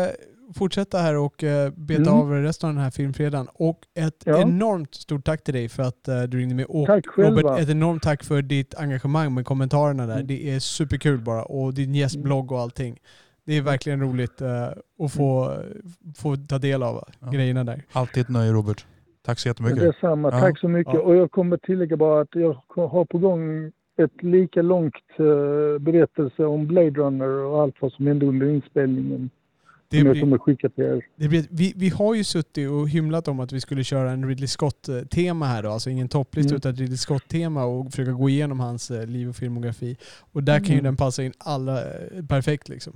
[0.54, 2.14] fortsätta här och eh, beta Mm.
[2.14, 3.48] av resten av den här filmfredagen.
[3.54, 4.40] Och ett Ja.
[4.42, 6.66] enormt stort tack till dig för att du ringde med.
[6.68, 7.40] Och Tack själva.
[7.40, 10.14] Robert, ett enormt tack för ditt engagemang med kommentarerna där.
[10.14, 10.26] Mm.
[10.26, 11.42] Det är superkul bara.
[11.42, 12.98] Och din gästblogg och allting.
[13.46, 14.64] Det är verkligen roligt eh,
[15.04, 15.56] att få,
[16.16, 17.30] få ta del av Ja.
[17.30, 17.82] grejerna där.
[17.92, 18.86] Alltid ett nöje Robert.
[19.22, 19.80] Tack så jättemycket.
[19.80, 20.30] Detsamma.
[20.32, 20.40] Ja.
[20.40, 20.94] Tack så mycket.
[20.94, 21.00] Ja.
[21.00, 26.44] Och jag kommer tillägga bara att jag har på gång ett lika långt eh, berättelse
[26.44, 29.30] om Blade Runner och allt vad som hände under inspelningen.
[29.88, 31.06] Det som jag blir, kommer skicka till er.
[31.16, 34.28] Det blir, vi, vi har ju suttit och hymlat om att vi skulle köra en
[34.28, 35.70] Ridley Scott-tema här då.
[35.70, 36.56] Alltså ingen topplista Mm.
[36.56, 39.96] utan ett Ridley Scott-tema och försöka gå igenom hans eh, liv och filmografi.
[40.32, 40.84] Och där kan ju Mm.
[40.84, 42.92] den passa in alla eh, perfekt liksom.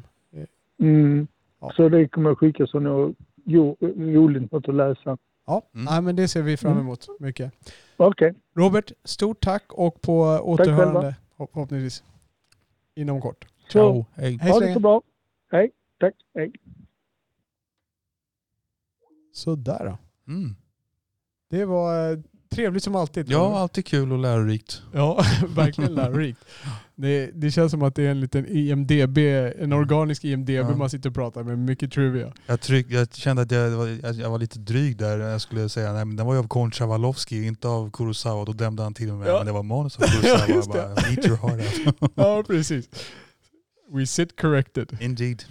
[0.80, 1.26] Mm.
[1.60, 1.72] Ja.
[1.76, 3.14] Så det kommer jag skicka så ni har
[3.44, 5.18] jo, roligt något att läsa.
[5.46, 5.84] Ja, Mm.
[5.84, 6.84] Nej, men det ser vi fram Mm.
[6.84, 7.52] emot mycket.
[7.96, 8.34] Okej.
[8.56, 12.04] Robert, stort tack och på återhörande hopp- förhoppningsvis
[12.94, 13.44] inom kort.
[13.58, 14.06] Så, Ciao.
[14.14, 14.38] Hej.
[14.42, 15.02] Hej ha det så bra.
[15.50, 15.70] Hej.
[16.00, 16.14] Tack.
[16.34, 16.52] Hej.
[19.32, 19.98] Sådär då.
[20.32, 20.56] Mm.
[21.50, 23.30] Det var eh, trevligt som alltid.
[23.30, 24.82] Ja, alltid kul och lärorikt.
[24.94, 25.22] Ja,
[25.56, 26.44] verkligen lärorikt.
[27.00, 29.18] Det, det känns som att det är en liten IMDB,
[29.62, 30.76] en organisk IMDB Ja.
[30.76, 32.32] man sitter och pratar med, mycket trivia.
[32.46, 33.86] Jag, tryck, jag kände att jag var,
[34.20, 35.18] jag, var lite dryg där.
[35.18, 38.44] Jag skulle säga nej men den var ju av Kon Chawalovski, inte av Kurosawa.
[38.44, 39.28] Då dömde han till mig.
[39.28, 39.36] Ja.
[39.38, 40.44] Men det var manus av Kurosawa.
[40.48, 42.12] Ja, bara, Eat your heart out.
[42.14, 42.88] Ja, precis.
[43.92, 44.96] We sit corrected.
[45.00, 45.42] Indeed.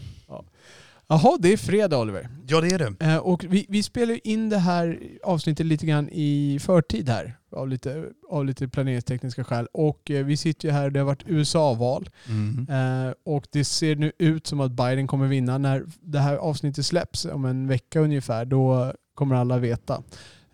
[1.09, 2.29] Jaha, det är fredag Oliver.
[2.47, 3.05] Ja det är det.
[3.05, 7.36] Eh, och vi, vi spelar in det här avsnittet lite grann i förtid här.
[7.51, 9.67] Av lite, av lite planeringstekniska skäl.
[9.73, 12.09] Och eh, vi sitter ju här, det har varit USA-val.
[12.29, 12.67] Mm.
[13.07, 15.57] Eh, och det ser nu ut som att Biden kommer vinna.
[15.57, 20.03] När det här avsnittet släpps om en vecka ungefär, då kommer alla veta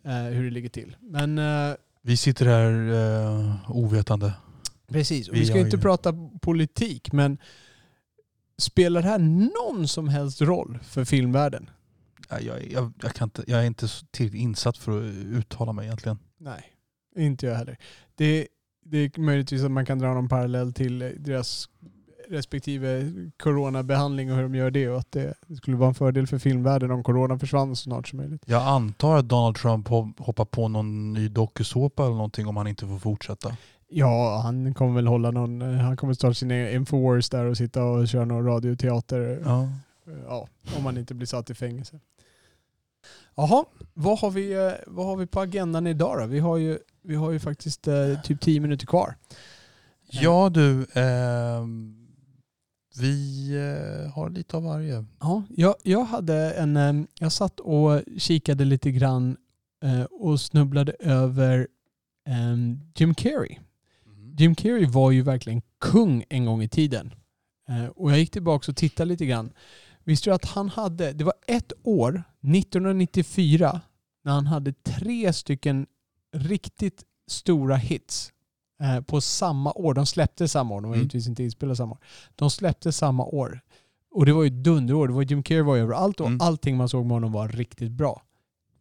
[0.05, 0.95] eh, hur det ligger till.
[1.01, 2.91] Men eh, Vi sitter här
[3.49, 4.33] eh, ovetande.
[4.87, 7.37] precis, och Vi vi ska har inte ju- prata politik, men
[8.57, 11.69] spelar det här någon som helst roll för filmvärlden?
[12.29, 16.19] Jag, jag, jag, kan inte, jag är inte tillräckligt insatt för att uttala mig egentligen.
[16.37, 16.63] Nej,
[17.15, 17.77] inte jag heller.
[18.15, 18.47] Det,
[18.85, 21.69] det är möjligtvis att man kan dra någon parallell till deras
[22.29, 23.11] respektive
[23.43, 26.91] coronabehandling och hur de gör det och att det skulle vara en fördel för filmvärlden
[26.91, 28.43] om corona försvann så snart som möjligt.
[28.45, 32.67] Jag antar att Donald Trump hop- hoppar på någon ny dokusåpa eller någonting om han
[32.67, 33.57] inte får fortsätta.
[33.87, 38.07] Ja, han kommer väl hålla någon, han kommer starta sin Infowars där och sitta och
[38.07, 39.41] köra någon radioteater.
[39.45, 39.69] Ja.
[40.27, 40.47] Ja,
[40.77, 41.99] om man inte blir satt i fängelse.
[43.35, 46.25] Jaha, vad har vi, eh, vad har vi på agendan idag då?
[46.25, 49.15] Vi har ju, vi har ju faktiskt eh, typ 10 minuter kvar.
[50.11, 52.07] Ja du, ehm,
[52.99, 55.05] vi eh, har lite av varje.
[55.19, 59.37] Ja, jag, jag hade en, eh, jag satt och kikade lite grann
[59.83, 61.67] eh, och snubblade över
[62.27, 62.55] eh,
[62.95, 63.57] Jim Carrey.
[64.37, 67.13] Jim Carrey var ju verkligen kung en gång i tiden.
[67.69, 69.53] Eh, och jag gick tillbaka och tittade lite grann.
[70.03, 73.81] Visste du att han hade, det var ett år, 1994,
[74.23, 75.85] när han hade tre stycken
[76.33, 78.31] riktigt stora hits
[78.81, 79.93] eh, på samma år.
[79.93, 80.99] De släppte samma år, de var Mm.
[81.03, 81.99] givetvis inte inspelade samma år.
[82.35, 83.61] De släppte samma år.
[84.11, 85.07] Och det var ju dunderår.
[85.07, 86.41] Det var Jim Carrey var överallt och Mm.
[86.41, 88.21] allting man såg med honom var riktigt bra.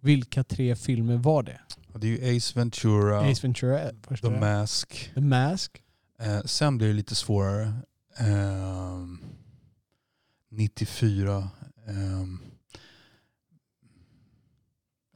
[0.01, 1.61] Vilka tre filmer var det?
[1.95, 4.29] Det är ju Ace Ventura, Ace Ventura, första.
[4.29, 5.11] The Mask.
[5.15, 5.83] The Mask.
[6.21, 7.73] Eh, sen blir det lite svårare.
[8.19, 9.19] Ehm,
[10.51, 11.49] 94.
[11.89, 12.39] ehm,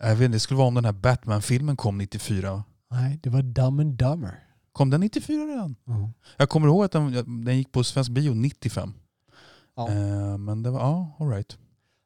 [0.01, 2.65] jag vet inte, det skulle vara om den här Batman-filmen kom 94.
[2.91, 4.43] Nej, det var Dumb and Dumber.
[4.73, 5.77] Kom den 94 redan?
[6.37, 8.93] Jag kommer ihåg att den, den gick på svensk bio 95.
[9.77, 9.89] Ja.
[9.91, 11.59] Eh, men det var, ja, alright.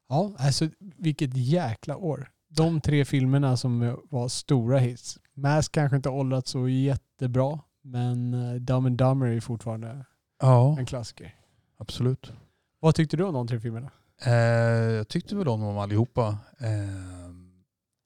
[0.09, 2.29] Ja, alltså vilket jäkla år.
[2.49, 5.19] De tre filmerna som var stora hits.
[5.33, 10.05] Mask kanske inte åldrats så jättebra, men eh, Dumb and Dumber är fortfarande
[10.41, 11.35] Ja, en klassiker.
[11.79, 12.31] absolut.
[12.79, 13.91] Vad tyckte du om de tre filmerna?
[14.25, 16.27] Eh, jag tyckte väl om dem allihopa.
[16.59, 16.67] Eh,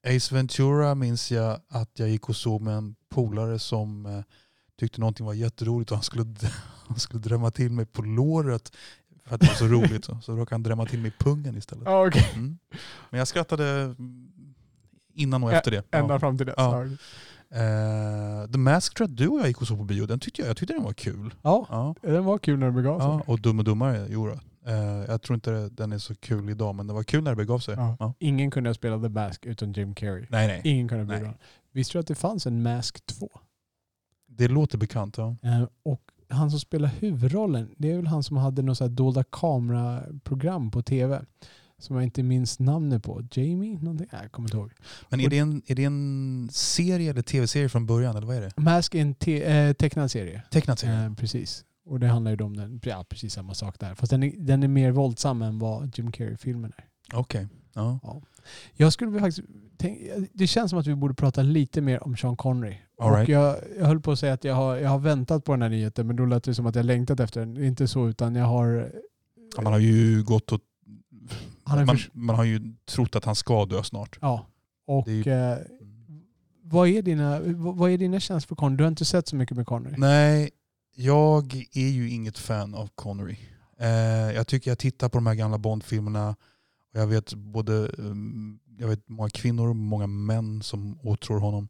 [0.06, 4.20] Ace Ventura minns jag att jag gick och såg med en polare som eh,
[4.78, 6.24] tyckte någonting var jätteroligt och han skulle,
[6.88, 8.72] han skulle drämma till mig på låret
[9.24, 10.04] för att det var så roligt.
[10.04, 11.84] Så, så råkade han drämma till mig i pungen istället.
[11.84, 12.30] Ja, okej.
[12.34, 12.58] Mm.
[13.10, 14.28] Men jag skrattade mm,
[15.14, 15.82] innan och efter det.
[15.90, 16.18] Ända Ja.
[16.20, 16.54] fram till dess.
[16.58, 16.84] Ja.
[17.50, 18.58] Eh, The
[19.04, 20.06] att du och jag gick och såg på bio.
[20.06, 21.34] Den tyckte jag, jag tyckte den var kul.
[21.42, 21.94] ja, Ja.
[22.02, 23.08] den var kul när det begav sig.
[23.08, 24.32] Ja, och Dum och Dummare, jo då.
[24.32, 24.38] Eh,
[25.08, 27.58] jag tror inte den är så kul idag, men det var kul när det begav
[27.58, 27.74] sig.
[27.74, 27.96] Ja.
[28.00, 28.14] Ja.
[28.18, 30.26] Ingen kunde ha spelat The Mask utan Jim Carrey.
[30.30, 30.60] Nej, nej.
[30.64, 31.20] Ingen kunde Nej.
[31.20, 31.34] bra.
[31.72, 33.30] Visste du att det fanns en Mask 2?
[34.28, 35.16] Det låter bekant.
[35.18, 35.36] Ja.
[35.42, 38.88] Eh, och han som spelar huvudrollen, det är väl han som hade något så här
[38.90, 41.24] dolda kameraprogram på tv.
[41.78, 43.22] Som jag inte minns namnet på.
[43.32, 43.78] Jamie?
[43.80, 44.06] Någonting?
[44.12, 44.72] Jag kommer inte ihåg.
[45.08, 48.16] Men är det, en, är det en serie eller tv-serie från början?
[48.16, 48.52] Eller vad är det?
[48.56, 50.42] Mask är en te- eh, tecknad serie.
[50.50, 51.04] Tecknad serie?
[51.06, 51.64] Eh, precis.
[51.86, 53.94] Och det handlar ju om den, ja, precis samma sak där.
[53.94, 56.84] Fast den är, den är mer våldsam än vad Jim Carrey-filmen är.
[57.18, 57.48] Okej.
[57.74, 58.00] Ja.
[58.74, 59.98] Jag skulle faktiskt tänk,
[60.32, 62.76] det känns som att vi borde prata lite mer om Sean Connery.
[62.98, 63.28] All och right.
[63.28, 65.68] jag, jag höll på att säga att jag har, jag har väntat på den här
[65.68, 67.64] nyheten men då lät det som att jag längtat efter den.
[67.64, 68.92] Inte så utan jag har...
[69.56, 70.60] Ja, Man har ju gått och...
[71.64, 74.18] Han är Man, man har ju trott att han ska dö snart.
[74.20, 74.46] Ja.
[74.86, 75.58] Och ju- eh,
[76.62, 78.76] vad, är dina, vad är dina känslor för Connery?
[78.76, 79.94] Du har inte sett så mycket med Connery?
[79.98, 80.50] Nej,
[80.96, 83.36] jag är ju inget fan av Connery.
[83.78, 83.88] Eh,
[84.34, 86.36] jag tycker jag tittar på de här gamla Bond-filmerna
[86.92, 91.68] och jag vet både um, jag vet många kvinnor och många män som åtrår honom.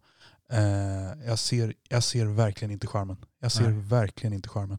[0.52, 3.16] Eh, jag, ser, jag ser verkligen inte charmen.
[3.40, 3.82] Jag ser Nej.
[3.82, 4.78] verkligen inte charmen.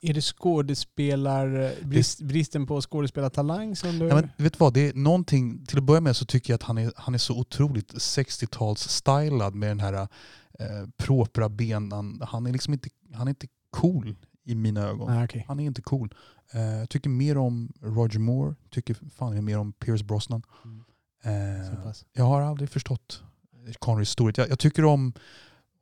[0.00, 4.06] Är det skådespelar, brist, bristen på skådespelartalang som du...
[4.06, 6.54] Nej, men vet du vad, det är någonting, till att börja med så tycker jag
[6.54, 12.22] att han är, han är så otroligt 60-tals-stylad med den här eh, propra benen.
[12.28, 15.14] Han är liksom inte, han är inte cool i mina ögon.
[15.14, 15.44] Nej, okej.
[15.48, 16.14] Han är inte cool.
[16.52, 20.42] Jag tycker mer om Roger Moore, tycker fan mer om Pierce Brosnan.
[20.64, 20.84] Mm.
[21.82, 22.06] Pass.
[22.12, 23.22] jag har aldrig förstått
[23.78, 24.36] Connerys storhet.
[24.38, 25.12] Jag, jag tycker om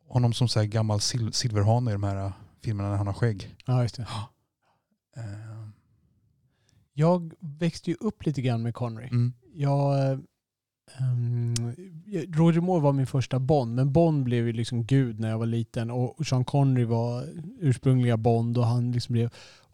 [0.09, 3.15] honom som så här gammal sil silverhane i de här eh, filmerna när han har
[3.15, 3.57] skägg.
[3.67, 4.03] Ja, just det.
[5.17, 5.69] Eh,
[6.93, 9.07] Jag växte ju upp lite grann med Connery.
[9.09, 9.33] mm.
[9.55, 10.21] Jag,
[10.99, 11.55] ehm,
[12.35, 15.47] Roger Moore var min första Bond, men Bond blev ju liksom gud när jag var
[15.47, 17.25] liten och Sean Connery var
[17.61, 19.31] ursprungliga Bond och han liksom blev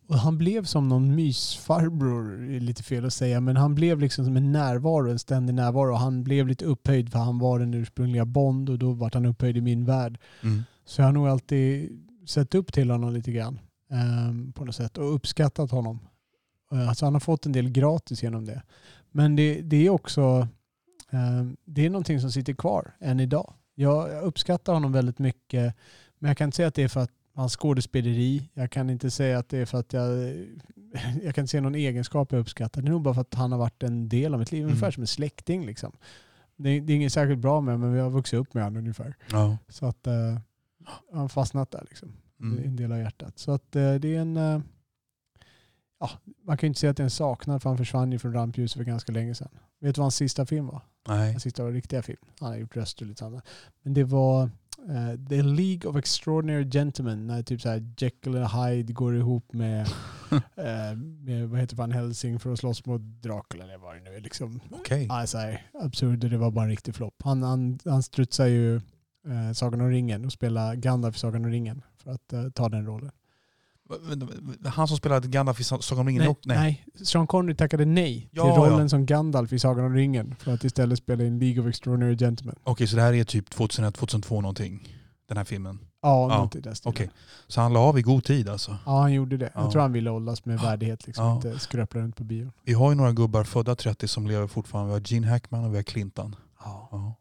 [0.09, 4.25] och han blev som någon mysfarbror, är lite fel att säga, men han blev liksom
[4.25, 5.95] som en närvaro, en ständig närvaro.
[5.95, 9.57] Han blev lite upphöjd för han var den ursprungliga Bond och då vart han upphöjd
[9.57, 10.19] i min värld.
[10.43, 10.63] Mm.
[10.85, 13.59] Så jag har nog alltid sett upp till honom lite grann
[13.91, 15.99] ehm, på något sätt och uppskattat honom.
[16.73, 18.63] Eh, Alltså han har fått en del gratis genom det.
[19.11, 20.49] Men det, det är också
[21.65, 23.55] det är någonting som sitter kvar än idag.
[23.75, 25.75] Jag, uppskattar honom väldigt mycket
[26.19, 28.51] men jag kan inte säga att det är för att hans skådespeleri.
[28.55, 30.09] Jag kan inte säga att det är för att jag...
[31.23, 32.83] Jag kan inte se någon egenskap jag uppskattar.
[32.83, 34.61] Det är nog bara för att han har varit en del av mitt liv.
[34.63, 34.71] Mm.
[34.71, 35.93] Ungefär som en släkting liksom.
[36.57, 39.15] Det, det är inget särskilt bra med men vi har vuxit upp med honom ungefär.
[39.31, 39.59] Ja.
[39.69, 40.39] Så att eh,
[41.11, 42.13] han har fastnat där liksom.
[42.37, 42.65] Det är Mm.
[42.65, 43.39] en del av hjärtat.
[43.39, 44.37] Så att eh, det är en...
[44.37, 44.61] eh,
[46.01, 46.11] ja,
[46.45, 48.33] man kan ju inte säga att det är en saknad för han försvann ju från
[48.33, 49.49] rampljuset för ganska länge sedan.
[49.81, 50.81] Vet du vad hans sista film var?
[51.09, 51.31] Nej.
[51.31, 52.21] Hans sista riktiga film.
[52.41, 53.47] Han har gjort röster och lite annat.
[53.83, 54.43] Men det var
[54.89, 57.27] eh, The League of Extraordinary Gentlemen.
[57.27, 59.81] När typ så här Jekyll och Hyde går ihop med,
[60.57, 64.17] eh, med vad heter Van Helsing för att slåss mot Dracula eller vad det nu
[64.17, 64.21] är.
[64.21, 64.61] Liksom.
[64.71, 65.07] Okej.
[65.09, 67.23] Ja, så här, absurd, det var bara en riktig flopp.
[67.25, 71.51] Han, han, han strutsar ju eh, Sagan om ringen och spelar Gandalf i Sagan om
[71.51, 73.13] ringen för att eh, ta den rollen.
[74.65, 76.23] Han som spelade Gandalf i Sagan om ringen?
[76.25, 76.85] Nej, Nej.
[76.95, 78.89] nej, Sean Connery tackade nej Ja, till rollen ja.
[78.89, 82.57] som Gandalf i Sagan om ringen för att istället spela in League of Extraordinary Gentlemen.
[82.65, 84.89] Okej, så det här är typ 2001, 2002 någonting?
[85.29, 85.79] Den här filmen?
[86.03, 86.93] Ja, Ja, något i den stilen.
[86.95, 87.11] okej.
[87.47, 88.77] Så han la av i god tid alltså?
[88.87, 89.51] Ja, han gjorde det.
[89.55, 89.63] Ja.
[89.63, 91.35] Jag tror han ville åldras med värdighet, liksom, Ja.
[91.35, 92.53] inte skröpla runt på bion.
[92.65, 94.89] Vi har ju några gubbar födda 30 som lever fortfarande.
[94.89, 96.37] Vi har Gene Hackman och vi har Clinton.
[96.65, 96.89] Ja.
[96.93, 97.15] Ja,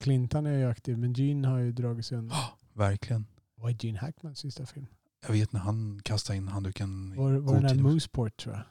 [0.00, 2.38] Clinton är ju aktiv, men Gene har ju dragit sig undan.
[2.74, 3.26] verkligen.
[3.56, 4.86] Vad är Gene Hackmans sista film?
[5.26, 7.82] Jag vet när han kastade in handduken Var, var den.
[7.82, 8.64] Mooseport tror jag.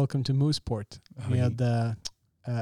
[0.00, 1.92] Welcome to Mooseport med uh,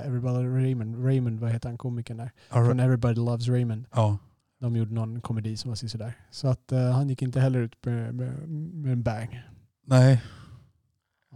[0.07, 1.05] Everybody Raymond.
[1.05, 2.33] Raymond, vad heter han komikern där?
[2.49, 3.87] ja, Från Everybody Loves Raymond.
[3.93, 4.19] Ja,
[4.61, 6.15] De gjorde någon komedi som var sådär.
[6.31, 9.43] Så att eh, han gick inte heller ut med, med, med en bang.
[9.87, 10.23] nej.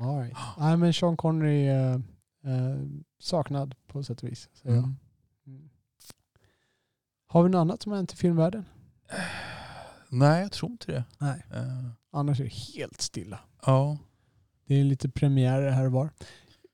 [0.00, 0.36] All right.
[0.58, 1.94] Nej men Sean Connery eh,
[2.44, 2.80] eh,
[3.18, 4.48] saknad på sätt och vis.
[4.64, 4.96] Mm.
[5.46, 5.68] Mm.
[7.26, 8.64] Har vi något annat som har hänt i filmvärlden?
[10.08, 11.04] Nej, jag tror inte det.
[11.18, 11.42] Nej.
[11.54, 13.38] Eh, Annars är det helt stilla.
[13.66, 13.98] ja.
[14.68, 16.10] Det är lite premiärer här och var.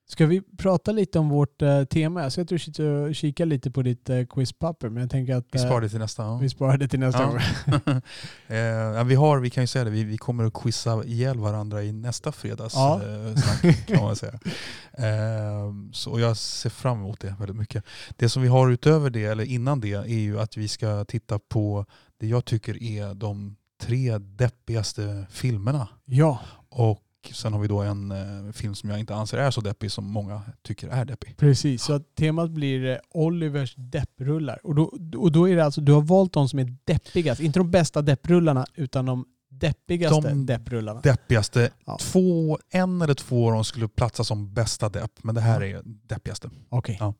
[0.08, 2.22] Ska vi prata lite om vårt eh, tema?
[2.22, 5.34] Jag ser att du sitter och kikar lite på ditt eh, quizpapper men jag tänker
[5.36, 6.22] att Vi eh, sparar det till nästa.
[6.22, 6.36] Ja.
[6.36, 7.26] vi sparar det till nästa Ja.
[7.28, 8.00] gång.
[8.56, 11.82] eh, vi, har, vi kan ju säga det, vi, vi kommer att quizza ihjäl varandra
[11.82, 13.00] i nästa fredags Ja.
[13.02, 14.38] eh, snack kan man säga.
[14.94, 17.84] Eh, så jag ser fram emot det väldigt mycket.
[18.16, 21.38] Det som vi har utöver det, eller innan det, är ju att vi ska titta
[21.38, 21.86] på
[22.22, 25.88] det jag tycker är de tre deppigaste filmerna.
[26.04, 29.60] Ja, Och sen har vi då en eh, film som jag inte anser är så
[29.60, 31.36] deppig som många tycker är deppig.
[31.36, 31.82] precis.
[31.82, 34.60] Så att temat blir eh, Olivers depprullar.
[34.66, 37.40] Och då, och då är det alltså, du har valt de som är deppigast.
[37.40, 41.00] Inte de bästa depprullarna utan de deppigaste De depprullarna.
[41.00, 41.98] Deppigaste, Ja.
[42.00, 45.82] två, en eller två av dem skulle platsa som bästa depp, men det här är
[45.84, 46.50] deppigaste.
[46.68, 46.96] Okej.
[47.00, 47.14] Ja.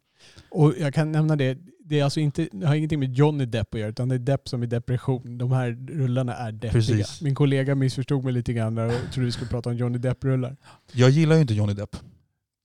[0.51, 3.75] Och jag kan nämna det, det, är alltså inte, det har ingenting med Johnny Depp
[3.75, 5.39] att göra utan det är Depp som är depression.
[5.39, 6.73] De här rullarna är deppiga.
[6.73, 7.21] Precis.
[7.23, 10.57] Min kollega missförstod mig lite grann där och trodde vi skulle prata om Johnny Depp-rullar.
[10.93, 11.97] Jag gillar ju inte Johnny Depp.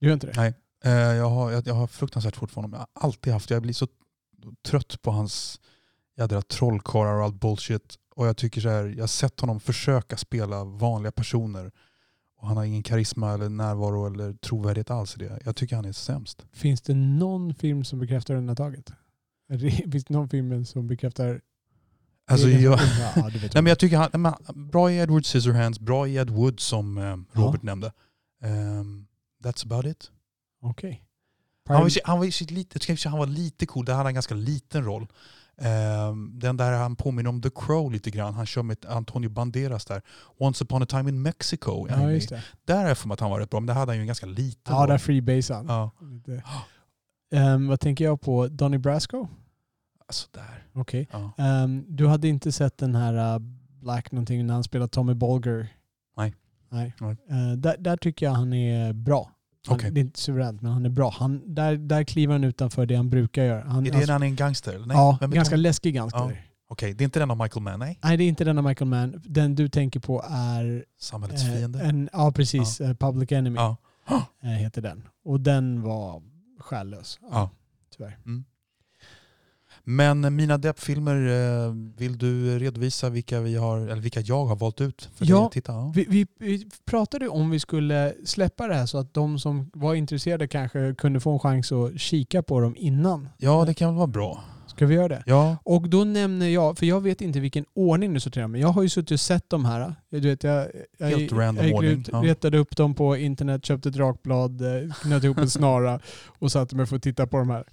[0.00, 0.32] Du gör inte det?
[0.36, 0.54] Nej.
[0.84, 2.72] Eh, Jag har, jag, jag har fruktansvärt svårt för honom.
[2.72, 3.50] Jag har alltid haft.
[3.50, 3.88] Jag blir så
[4.66, 5.60] trött på hans
[6.18, 7.94] jädra trollkarlar och allt bullshit.
[8.16, 11.70] Och jag tycker så här, jag har sett honom försöka spela vanliga personer.
[12.40, 15.40] Och han har ingen karisma eller närvaro eller trovärdighet alls i det.
[15.44, 16.46] Jag tycker han är sämst.
[16.52, 18.92] Finns det någon film som bekräftar undantaget?
[19.92, 21.40] Finns det någon film som bekräftar...
[22.30, 24.32] Alltså, jag, Ja, nej, men jag tycker han, men,
[24.70, 27.92] bra i Edward Scissorhands, bra i Ed Wood som eh, Robert nämnde.
[28.42, 29.06] Ehm,
[29.44, 30.10] that's about it.
[30.62, 31.04] Okej.
[31.68, 34.14] Han var, ju- han, var, ju lite, han var lite cool, där hade han en
[34.14, 35.06] ganska liten roll.
[35.60, 39.84] Ehm, den där han påminner om The Crow lite grann, han kör med Antonio Banderas
[39.84, 40.02] där.
[40.38, 41.86] Once upon a time in Mexico.
[41.90, 42.42] han Ja, just det.
[42.64, 44.00] Där är jag för mig att han var rätt bra, men där hade han ju
[44.00, 44.88] en ganska liten Ja, roll.
[44.88, 45.66] där freebase han.
[45.68, 45.90] Ja,
[47.32, 48.48] Ehm, vad tänker jag på?
[48.48, 49.28] Donny Brasco?
[50.06, 50.64] alltså där.
[50.72, 51.08] Okej.
[51.12, 51.32] Ja.
[51.38, 53.38] Ehm, du hade inte sett den här uh,
[53.80, 55.68] Black någonting när han spelar Tommy Bolger?
[56.16, 56.34] Nej.
[56.70, 56.94] Nej.
[57.00, 57.16] Nej.
[57.30, 59.30] Eh, där, där tycker jag han är bra.
[59.66, 59.90] Han, Okej.
[59.90, 61.10] Det är inte suveränt, men han är bra.
[61.18, 63.64] Han, där, där kliver han utanför det han brukar göra.
[63.64, 64.78] Han, Är det när han är en gangster?
[64.86, 66.18] Nej, ja, ganska Tom- läskig gangster.
[66.18, 66.32] Ja.
[66.70, 67.98] Okej, det är inte den av Michael Mann, nej?
[68.02, 69.22] Nej, det är inte den av Michael Mann.
[69.24, 70.84] Den du tänker på är...
[70.98, 71.80] Samhällets eh, fiende?
[71.80, 72.80] en, ja, precis.
[72.80, 73.76] eh, Public Enemy Ja.
[74.42, 75.02] eh, heter den.
[75.24, 76.22] Och den var
[76.58, 77.18] själlös.
[77.30, 77.50] Ja.
[77.96, 78.18] Tyvärr.
[78.26, 78.44] Mm.
[79.84, 81.14] Men mina deppfilmer,
[81.66, 85.36] eh, vill du redovisa vilka, vi har, eller vilka jag har valt ut för Ja.
[85.36, 85.72] dig att titta?
[85.72, 85.92] Ja.
[85.94, 89.94] Vi, vi, vi pratade om vi skulle släppa det här så att de som var
[89.94, 93.28] intresserade kanske kunde få en chans att kika på dem innan.
[93.38, 94.44] ja, det kan väl vara bra.
[94.78, 95.22] Ska vi göra det?
[95.26, 98.68] Ja, Och då nämner jag, för jag vet inte vilken ordning du sorterar men jag
[98.68, 99.94] har ju suttit och sett de här.
[100.10, 102.22] Du vet, jag, jag, Helt random jag ordning, ut, ja.
[102.24, 106.76] retade upp dem på internet, köpte ett rakblad, eh, knöt ihop en snara och satte
[106.76, 107.64] mig för att titta på de här.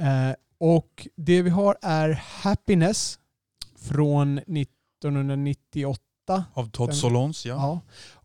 [0.00, 3.18] Eh, och det vi har är Happiness
[3.78, 6.44] från 1998.
[6.54, 7.46] av Todd Solons.
[7.46, 7.54] Ja.
[7.54, 7.80] Ja.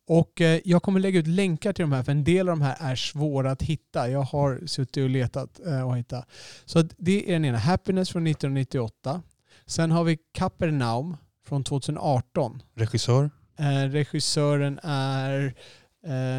[0.07, 2.61] Och eh, jag kommer lägga ut länkar till de här för en del av de
[2.61, 4.09] här är svåra att hitta.
[4.09, 6.29] Jag har suttit och letat eh, och hittat.
[6.65, 7.57] Så det är den ena.
[7.57, 9.21] Happiness från 1998.
[9.65, 12.61] Sen har vi Kapernaum från 2018.
[12.75, 13.29] Regissör.
[13.59, 15.55] Eh, regissören är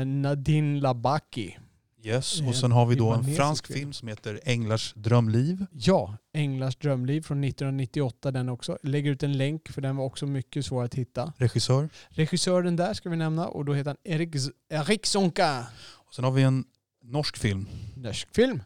[0.05, 1.57] Nadine Labaki.
[2.07, 2.40] Yes.
[2.40, 3.92] Eh, Och sen har vi då en fransk film.
[3.92, 5.66] som heter Änglars drömliv.
[5.73, 8.79] Ja, Änglars drömliv från 1998 den också.
[8.83, 11.33] Lägger ut en länk för den var också mycket svår att hitta.
[11.37, 11.88] Regissör.
[12.09, 14.35] Regissören där ska vi nämna och då heter han Erik,
[14.71, 15.66] Erik Zonka.
[16.09, 16.64] Och sen har vi en
[17.05, 17.66] norsk film.
[17.97, 18.62] norsk film.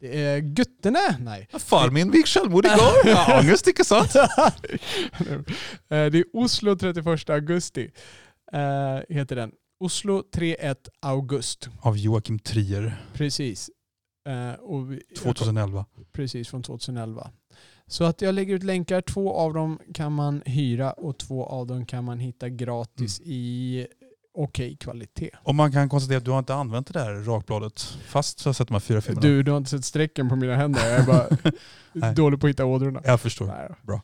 [0.00, 1.16] Det är Guttene.
[1.20, 1.48] Nej.
[1.58, 3.38] Far min gick självmord igår.
[3.40, 4.14] Ångest, inte sant?
[5.88, 7.90] Eh, det är Oslo 31 augusti.
[8.52, 9.52] Eh, heter den.
[9.80, 11.68] Oslo 31 august.
[11.80, 13.04] Av Joakim Trier.
[13.12, 13.70] Precis.
[14.28, 15.84] Eh, vi, 2011.
[16.12, 17.30] Precis, från 2011.
[17.86, 19.00] Så att jag lägger ut länkar.
[19.00, 23.86] Två av dem kan man hyra och två av dem kan man hitta gratis i
[24.34, 25.30] okej kvalitet.
[25.42, 28.54] Och man kan konstatera att du har inte använt det där rakbladet fast så har
[28.54, 29.26] sett de här fyra filmerna.
[29.26, 30.90] Du, du har inte sett strecken på mina händer.
[30.90, 33.00] Jag är bara dålig på att hitta ådrorna.
[33.04, 33.46] Jag förstår.
[33.46, 33.68] Nej.
[33.82, 34.02] Bra.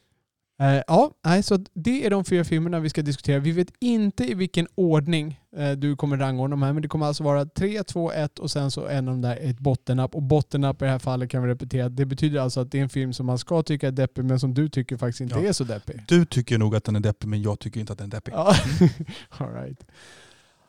[0.58, 1.10] Eh, ja,
[1.42, 3.38] så det är de fyra filmerna vi ska diskutera.
[3.38, 7.06] Vi vet inte i vilken ordning eh, du kommer rangordna de här, men det kommer
[7.06, 10.14] alltså vara 3, 2, 1 och sen så en av de där är ett bottennapp.
[10.14, 11.88] Och bottennapp i det här fallet kan vi repetera.
[11.88, 14.40] Det betyder alltså att det är en film som man ska tycka är deppig, men
[14.40, 15.48] som du tycker faktiskt inte Ja.
[15.48, 16.02] är så deppig.
[16.08, 18.32] Du tycker nog att den är deppig men jag tycker inte att den är deppig.
[18.32, 18.54] Ja,
[19.28, 19.86] all right.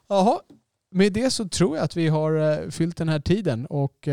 [0.10, 0.40] Jaha,
[0.92, 4.08] med det så tror jag att vi har eh, fyllt den här tiden och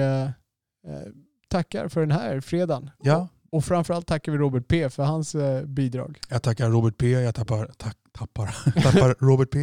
[1.48, 2.90] tackar för den här fredagen.
[3.02, 6.21] Ja, Och framförallt tackar vi Robert P för hans eh, bidrag.
[6.29, 7.11] jag tackar Robert P.
[7.11, 8.47] Jag tappar, tack, tappar,
[8.83, 9.59] tappar Robert P.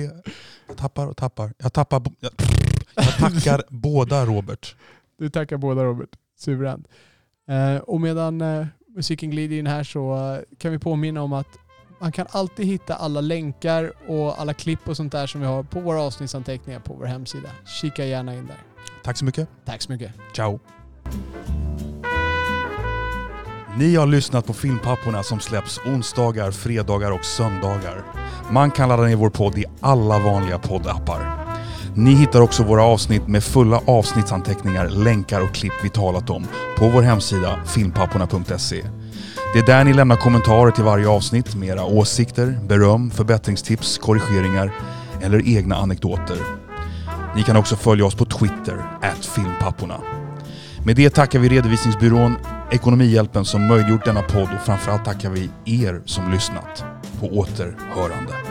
[0.68, 1.54] Jag tappar och tappar.
[1.58, 2.32] Jag tappar, jag,
[2.96, 4.76] jag tackar båda Robert.
[5.18, 6.10] Du tackar båda Robert.
[6.40, 6.88] Suveränt.
[7.50, 11.58] Eh, och medan eh, musiken glider in här så eh, kan vi påminna om att
[12.00, 15.64] man kan alltid hitta alla länkar och alla klipp och sånt där som vi har
[15.64, 17.50] på våra avsnittsanteckningar på vår hemsida.
[17.82, 18.58] Kika gärna in där.
[19.04, 19.50] Tack så mycket.
[19.66, 20.12] Tack så mycket.
[20.36, 20.60] Ciao.
[23.78, 28.04] Ni har lyssnat på Filmpapporna som släpps onsdagar, fredagar och söndagar.
[28.50, 31.48] Man kan ladda ner vår podd i alla vanliga poddappar.
[31.96, 36.90] Ni hittar också våra avsnitt med fulla avsnittsanteckningar, länkar och klipp vi talat om på
[36.90, 38.84] vår hemsida filmpapporna.se.
[39.54, 44.72] Det är där ni lämnar kommentarer till varje avsnitt med era åsikter, beröm, förbättringstips, korrigeringar
[45.22, 46.38] eller egna anekdoter.
[47.36, 48.86] Ni kan också följa oss på Twitter,
[49.36, 50.21] filmpapporna.
[50.86, 52.38] Med det tackar vi redovisningsbyrån
[52.72, 56.84] Ekonomihjälpen som möjliggjort denna podd och framförallt tackar vi er som lyssnat.
[57.20, 58.51] På återhörande.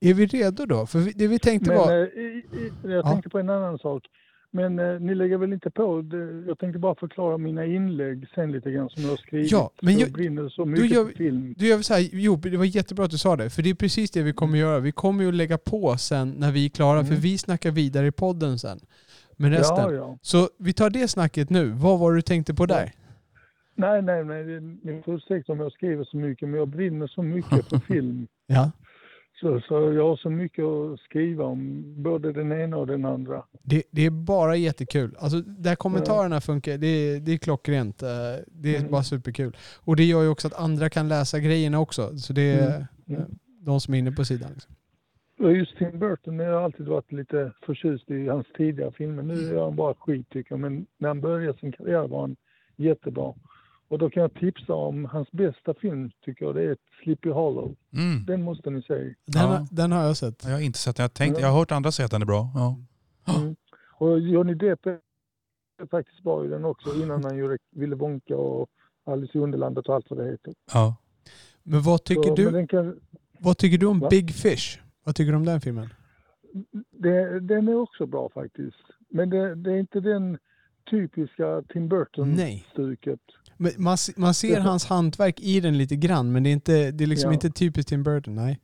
[0.00, 0.86] Är vi redo då?
[0.86, 1.92] För det vi tänkte Men var...
[1.92, 2.08] eh,
[2.82, 3.02] jag Ja.
[3.02, 4.02] tänkte på en annan sak.
[4.52, 6.04] Men eh, ni lägger väl inte på?
[6.46, 9.52] Jag tänkte bara förklara mina inlägg sen lite grann som jag har skrivit.
[9.52, 11.54] Ja, men jag jag- brinner så mycket gör för film.
[11.58, 13.50] Du gör så här, jo, det var jättebra att du sa det.
[13.50, 14.78] För det är precis det vi kommer göra.
[14.80, 17.00] Vi kommer ju att lägga på sen när vi är klara.
[17.04, 17.20] För Mm.
[17.20, 18.80] vi snackar vidare i podden sen.
[19.36, 19.76] Med resten.
[19.78, 20.18] Ja, ja.
[20.22, 21.64] Så vi tar det snacket nu.
[21.70, 22.92] Vad var det du tänkte på där?
[23.74, 24.60] Nej, nej, nej.
[24.60, 28.26] Ni får ursäkta om jag skriver så mycket, men jag brinner så mycket för film.
[28.46, 28.70] Ja.
[29.40, 33.42] Så, så jag har så mycket att skriva om, både den ena och den andra.
[33.62, 35.16] Det, det är bara jättekul.
[35.18, 38.02] Alltså där kommentarerna funkar, det, är- det är klockrent.
[38.02, 38.08] Eh,
[38.46, 38.90] Det är Mm.
[38.90, 39.56] bara superkul.
[39.84, 42.18] Och det gör ju också att andra kan läsa grejerna också.
[42.18, 42.86] Så det är Mm.
[43.08, 43.20] Mm.
[43.20, 43.26] eh,
[43.60, 44.50] de som är inne på sidan.
[44.54, 44.74] Liksom.
[45.56, 49.22] Just Tim Burton, jag har alltid varit lite förtjust i hans tidiga filmer.
[49.22, 52.36] Nu är han bara skit tycker jag, men när han började sin karriär var han
[52.76, 53.34] jättebra.
[53.90, 57.76] Och då kan jag tipsa om hans bästa film, tycker jag, det är Sleepy Hollow.
[57.92, 58.24] Mm.
[58.26, 58.94] Den måste ni se.
[58.94, 59.40] Den, Ja.
[59.40, 60.44] har- den har jag sett.
[60.44, 61.02] Jag har inte sett den.
[61.02, 62.48] Jag, har tänkt, jag har hört andra säga att den är bra.
[62.54, 62.76] Ja.
[63.40, 63.56] Mm.
[63.98, 64.98] Och Johnny Depp är
[65.90, 68.68] faktiskt bra i den också innan han gjorde Ville Wonka och
[69.06, 70.54] Alice i Underlandet och allt vad det heter.
[70.72, 70.96] Ja.
[71.62, 73.00] Men vad tycker, Så, du, kan,
[73.38, 74.08] vad tycker du om Va?
[74.10, 74.78] Big Fish?
[75.04, 75.88] Vad tycker du om den filmen?
[76.90, 78.76] det, den är också bra faktiskt.
[79.08, 80.38] Men det, det är inte den
[80.90, 83.20] typiska Tim Burton-stuket.
[83.78, 87.08] Man, man ser hans hantverk i den lite grann, men det är, inte, det är
[87.08, 87.34] liksom Ja.
[87.34, 88.34] inte typiskt Tim Burton.
[88.34, 88.60] Nej.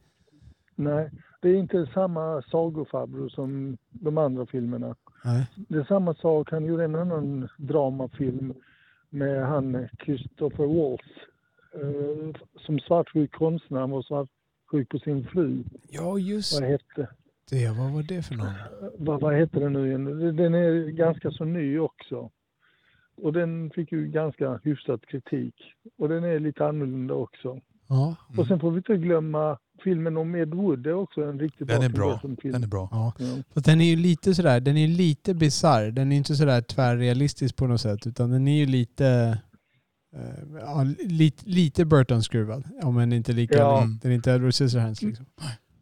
[0.75, 1.11] Nej,
[1.43, 4.95] det är inte samma sagofarbror som de andra filmerna.
[5.25, 5.47] nej.
[5.69, 8.55] Det är samma sak, han gjorde en annan dramafilm
[9.11, 11.05] med han Christopher Waltz.
[11.75, 15.63] Eh, som svartsjuk konstnär, han var svartsjuk på sin fru.
[15.91, 17.09] Ja, just Vad hette,
[17.51, 17.69] det.
[17.79, 18.47] Vad var det för någon?
[18.99, 20.37] vad, vad heter den nu igen?
[20.37, 22.31] Den är ganska så ny också.
[23.17, 25.55] Och den fick ju ganska hyfsad kritik.
[25.99, 27.61] Och den är lite annorlunda också.
[27.89, 28.39] Ja, Mm.
[28.41, 31.69] Och sen får vi inte glömma filmen om Ed Wood, det är också en riktigt
[31.69, 32.13] Den bra är bra.
[32.13, 32.53] Burton-film.
[32.53, 32.89] Den är bra.
[32.93, 33.13] ja.
[33.19, 33.43] Ja.
[33.55, 35.91] Fast den är ju lite sådär, den är lite bizarr.
[35.91, 39.39] Den är inte sådär tvärrealistisk på något sätt, utan den är ju lite
[40.17, 42.65] eh, ja, lite, lite Burton-skruvad.
[42.83, 43.57] Om än inte lika.
[43.57, 43.81] Ja.
[43.81, 45.27] Den, den är inte Edward Scissorhands liksom.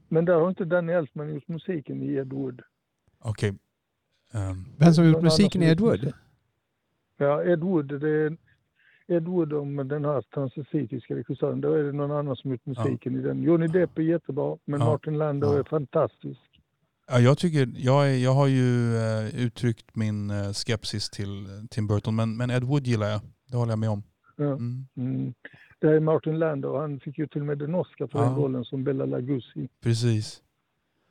[0.08, 2.62] Men där har inte Danny Elfman gjort musiken i Ed Wood.
[3.18, 3.54] Okej.
[4.32, 6.12] Ehm, Vem som gjort musiken i Ed Wood?
[7.16, 8.36] Ja, Ed Wood, det är
[9.08, 11.60] Ed Wood om den här transvestitiska regissören.
[11.60, 13.42] Då är det någon annan som gjort musiken i den.
[13.42, 14.86] Johnny Depp är jättebra, men Ja.
[14.86, 15.58] Martin Landau Ja.
[15.58, 16.40] är fantastisk.
[17.08, 21.86] ja, jag, tycker, jag, är, jag har ju eh, uttryckt min eh, skepsis till Tim
[21.86, 23.20] Burton, men, men Ed Wood gillar jag.
[23.50, 24.02] Det håller jag med om.
[24.36, 24.44] Ja.
[24.44, 25.34] Mm, Mm.
[25.80, 26.76] Det här är Martin Landau.
[26.80, 28.24] Han fick ju till och med en Oscar för Ja.
[28.24, 29.68] den rollen som Bella Lugosi.
[29.82, 30.42] precis.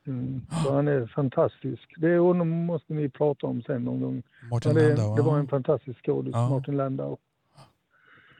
[0.06, 0.40] Mm.
[0.64, 1.94] Så han är fantastisk.
[1.96, 4.22] Det är honom måste ni prata om sen någon gång.
[4.50, 5.16] Martin det, Landau.
[5.16, 6.48] det var en fantastisk skådis, Ja.
[6.48, 7.16] Martin Landau.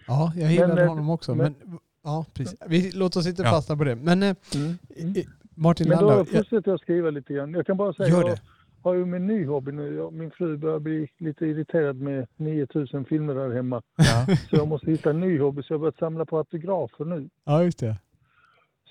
[0.06, 1.34] Ja, jag gillade Men, eh, honom också.
[1.34, 2.58] Men, men- ja, precis.
[2.68, 3.50] Vi, låt oss inte Ja.
[3.50, 3.94] fastna på det.
[3.96, 4.78] Men eh, Mm.
[5.16, 7.52] I- Martin Men då Landau, jag, fortsätter jag skriva lite grann.
[7.54, 8.38] Jag kan bara säga, Gör jag
[8.82, 9.94] har ju min ny hobby nu.
[9.94, 13.82] Jag, min fru börjar bli lite irriterad med 9000 filmer där hemma.
[13.96, 14.26] Ja.
[14.50, 17.28] Så jag måste hitta en ny hobby, så jag har börjat samla på autografer nu.
[17.44, 17.96] ja, just det.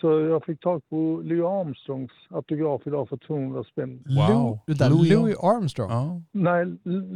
[0.03, 4.03] Så jag fick tag på Leo Armstrongs autograf idag för 200 spänn.
[4.05, 4.59] Wow.
[4.67, 5.89] Lou, Louis- Louis Armstrong.
[5.91, 6.21] Ja.
[6.31, 6.65] Nej,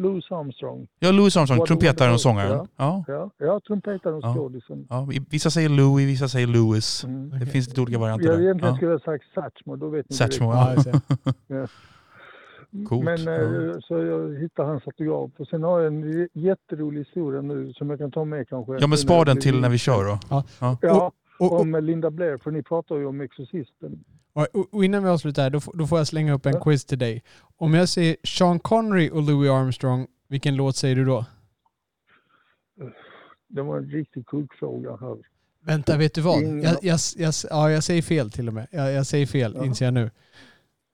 [0.04, 0.88] Louis Armstrong.
[1.00, 2.68] ja, Louis Armstrong, trumpetaren och sångaren.
[2.78, 3.04] Ja.
[3.08, 4.34] Ja, ja trumpetaren och Ja.
[4.36, 4.88] skådisen.
[4.90, 5.08] Ja.
[5.30, 7.04] Vissa säger Louis, vissa säger Louis.
[7.04, 7.40] Mm.
[7.40, 8.76] Det finns lite olika varianter Jag egentligen Ja.
[8.76, 10.54] skulle jag ha sagt Satchmo, då vet ni Satchmo.
[11.48, 11.68] Ja.
[12.90, 13.04] Coolt.
[13.06, 13.82] Men Ja.
[13.82, 15.32] så jag hittade hans autograf.
[15.38, 18.78] Och sen har jag en jätterolig historia nu som jag kan ta med kanske.
[18.80, 20.20] Ja men spar den till när vi kör då.
[20.30, 24.04] Ja, Och, och, om Linda Blair, för ni pratar ju om Exorcisten.
[24.72, 26.60] och, innan vi avslutar här, då, får- då får jag slänga upp en Ja.
[26.64, 27.24] quiz till dig.
[27.58, 31.26] Om jag säger Sean Connery och Louis Armstrong, vilken låt säger du då?
[33.48, 35.18] Det var en riktigt kuggfråga här.
[35.62, 36.42] Vänta, vet du vad?
[36.44, 38.68] Jag, jag, jag, ja, jag säger fel till och med.
[38.72, 39.66] Jag, jag säger fel, Ja.
[39.66, 40.04] inser jag nu.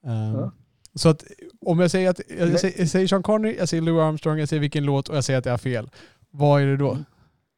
[0.05, 0.51] Ehm, Ja.
[0.95, 1.23] Så att
[1.61, 4.59] om jag säger att jag, säger, säger Sean Connery, jag säger Louis Armstrong, jag säger
[4.61, 5.89] vilken låt och jag säger att jag har fel.
[6.29, 6.91] Vad är det då?
[6.91, 7.03] Mm.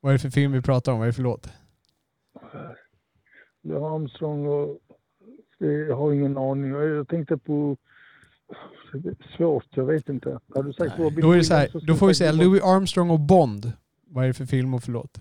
[0.02, 0.98] Vad är det för film vi pratar om?
[1.00, 1.50] Vad är det för låt?
[3.74, 4.80] Armstrong och...
[5.58, 6.72] Jag har ingen aning.
[6.72, 7.78] Jag tänkte på...
[9.38, 10.40] Svårt, jag vet inte.
[10.56, 13.10] Har du sagt Robin Då är det så här, då får vi säga Louis Armstrong
[13.10, 13.72] och Bond.
[14.08, 15.18] Vad är det för film och för låt?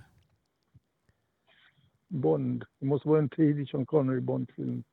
[2.09, 2.65] Bond.
[2.81, 4.85] Det måste vara en tidig Sean Connery Bond-film.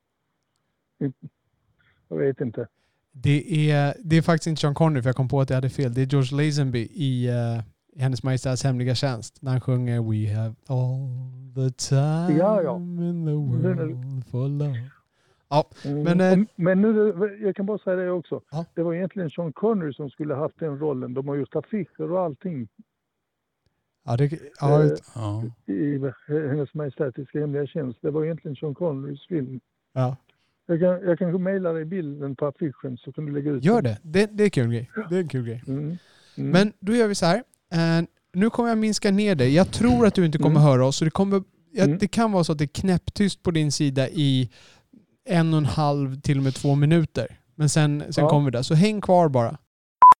[2.08, 2.68] Jag vet inte.
[3.12, 5.70] Det är, det är faktiskt inte Sean Connery för jag kom på att jag hade
[5.70, 5.94] fel.
[5.94, 7.62] Det är George Lazenby i, uh, i
[7.98, 9.42] Hennes Majestäts Hemliga Tjänst.
[9.42, 11.08] När han sjunger We have all
[11.56, 12.76] the time Ja, ja.
[12.76, 13.36] in the är-
[13.86, 14.78] world for love.
[15.86, 16.04] Mm.
[16.04, 18.42] Men, eh, men nu, jag kan bara säga det också.
[18.52, 18.66] Ja.
[18.76, 21.14] Det var egentligen Sean Connery som skulle haft den rollen.
[21.14, 22.68] De har gjort affischer och allting
[24.06, 25.44] Ja, det, ja, Eh, Ja.
[25.74, 28.00] i Hennes Majestätiska Hemliga Tjänst.
[28.02, 29.60] Det var egentligen Sean Connerys film.
[29.94, 30.16] ja.
[30.66, 33.82] Jag kan, jag kan mejla dig bilden på affischen så kan du lägga ut Gör
[33.82, 33.98] det.
[34.04, 34.30] det.
[34.34, 34.92] Det är kul grej.
[35.10, 35.64] Det är en kul grej.
[35.68, 35.80] Mm.
[35.80, 35.98] Mm.
[36.52, 37.44] Men då gör vi så här.
[37.72, 38.02] Eh,
[38.34, 39.54] nu kommer jag minska ner dig.
[39.54, 40.62] Jag tror att du inte kommer Mm.
[40.64, 40.96] höra oss.
[40.98, 41.44] Så det, kommer,
[41.78, 41.98] Mm.
[41.98, 44.50] det kan vara så att det är knäpptyst på din sida i
[45.30, 47.40] en och en halv till och med två minuter.
[47.56, 48.30] Men sen, sen Ja.
[48.30, 48.64] kommer det.
[48.64, 49.58] Så häng kvar bara.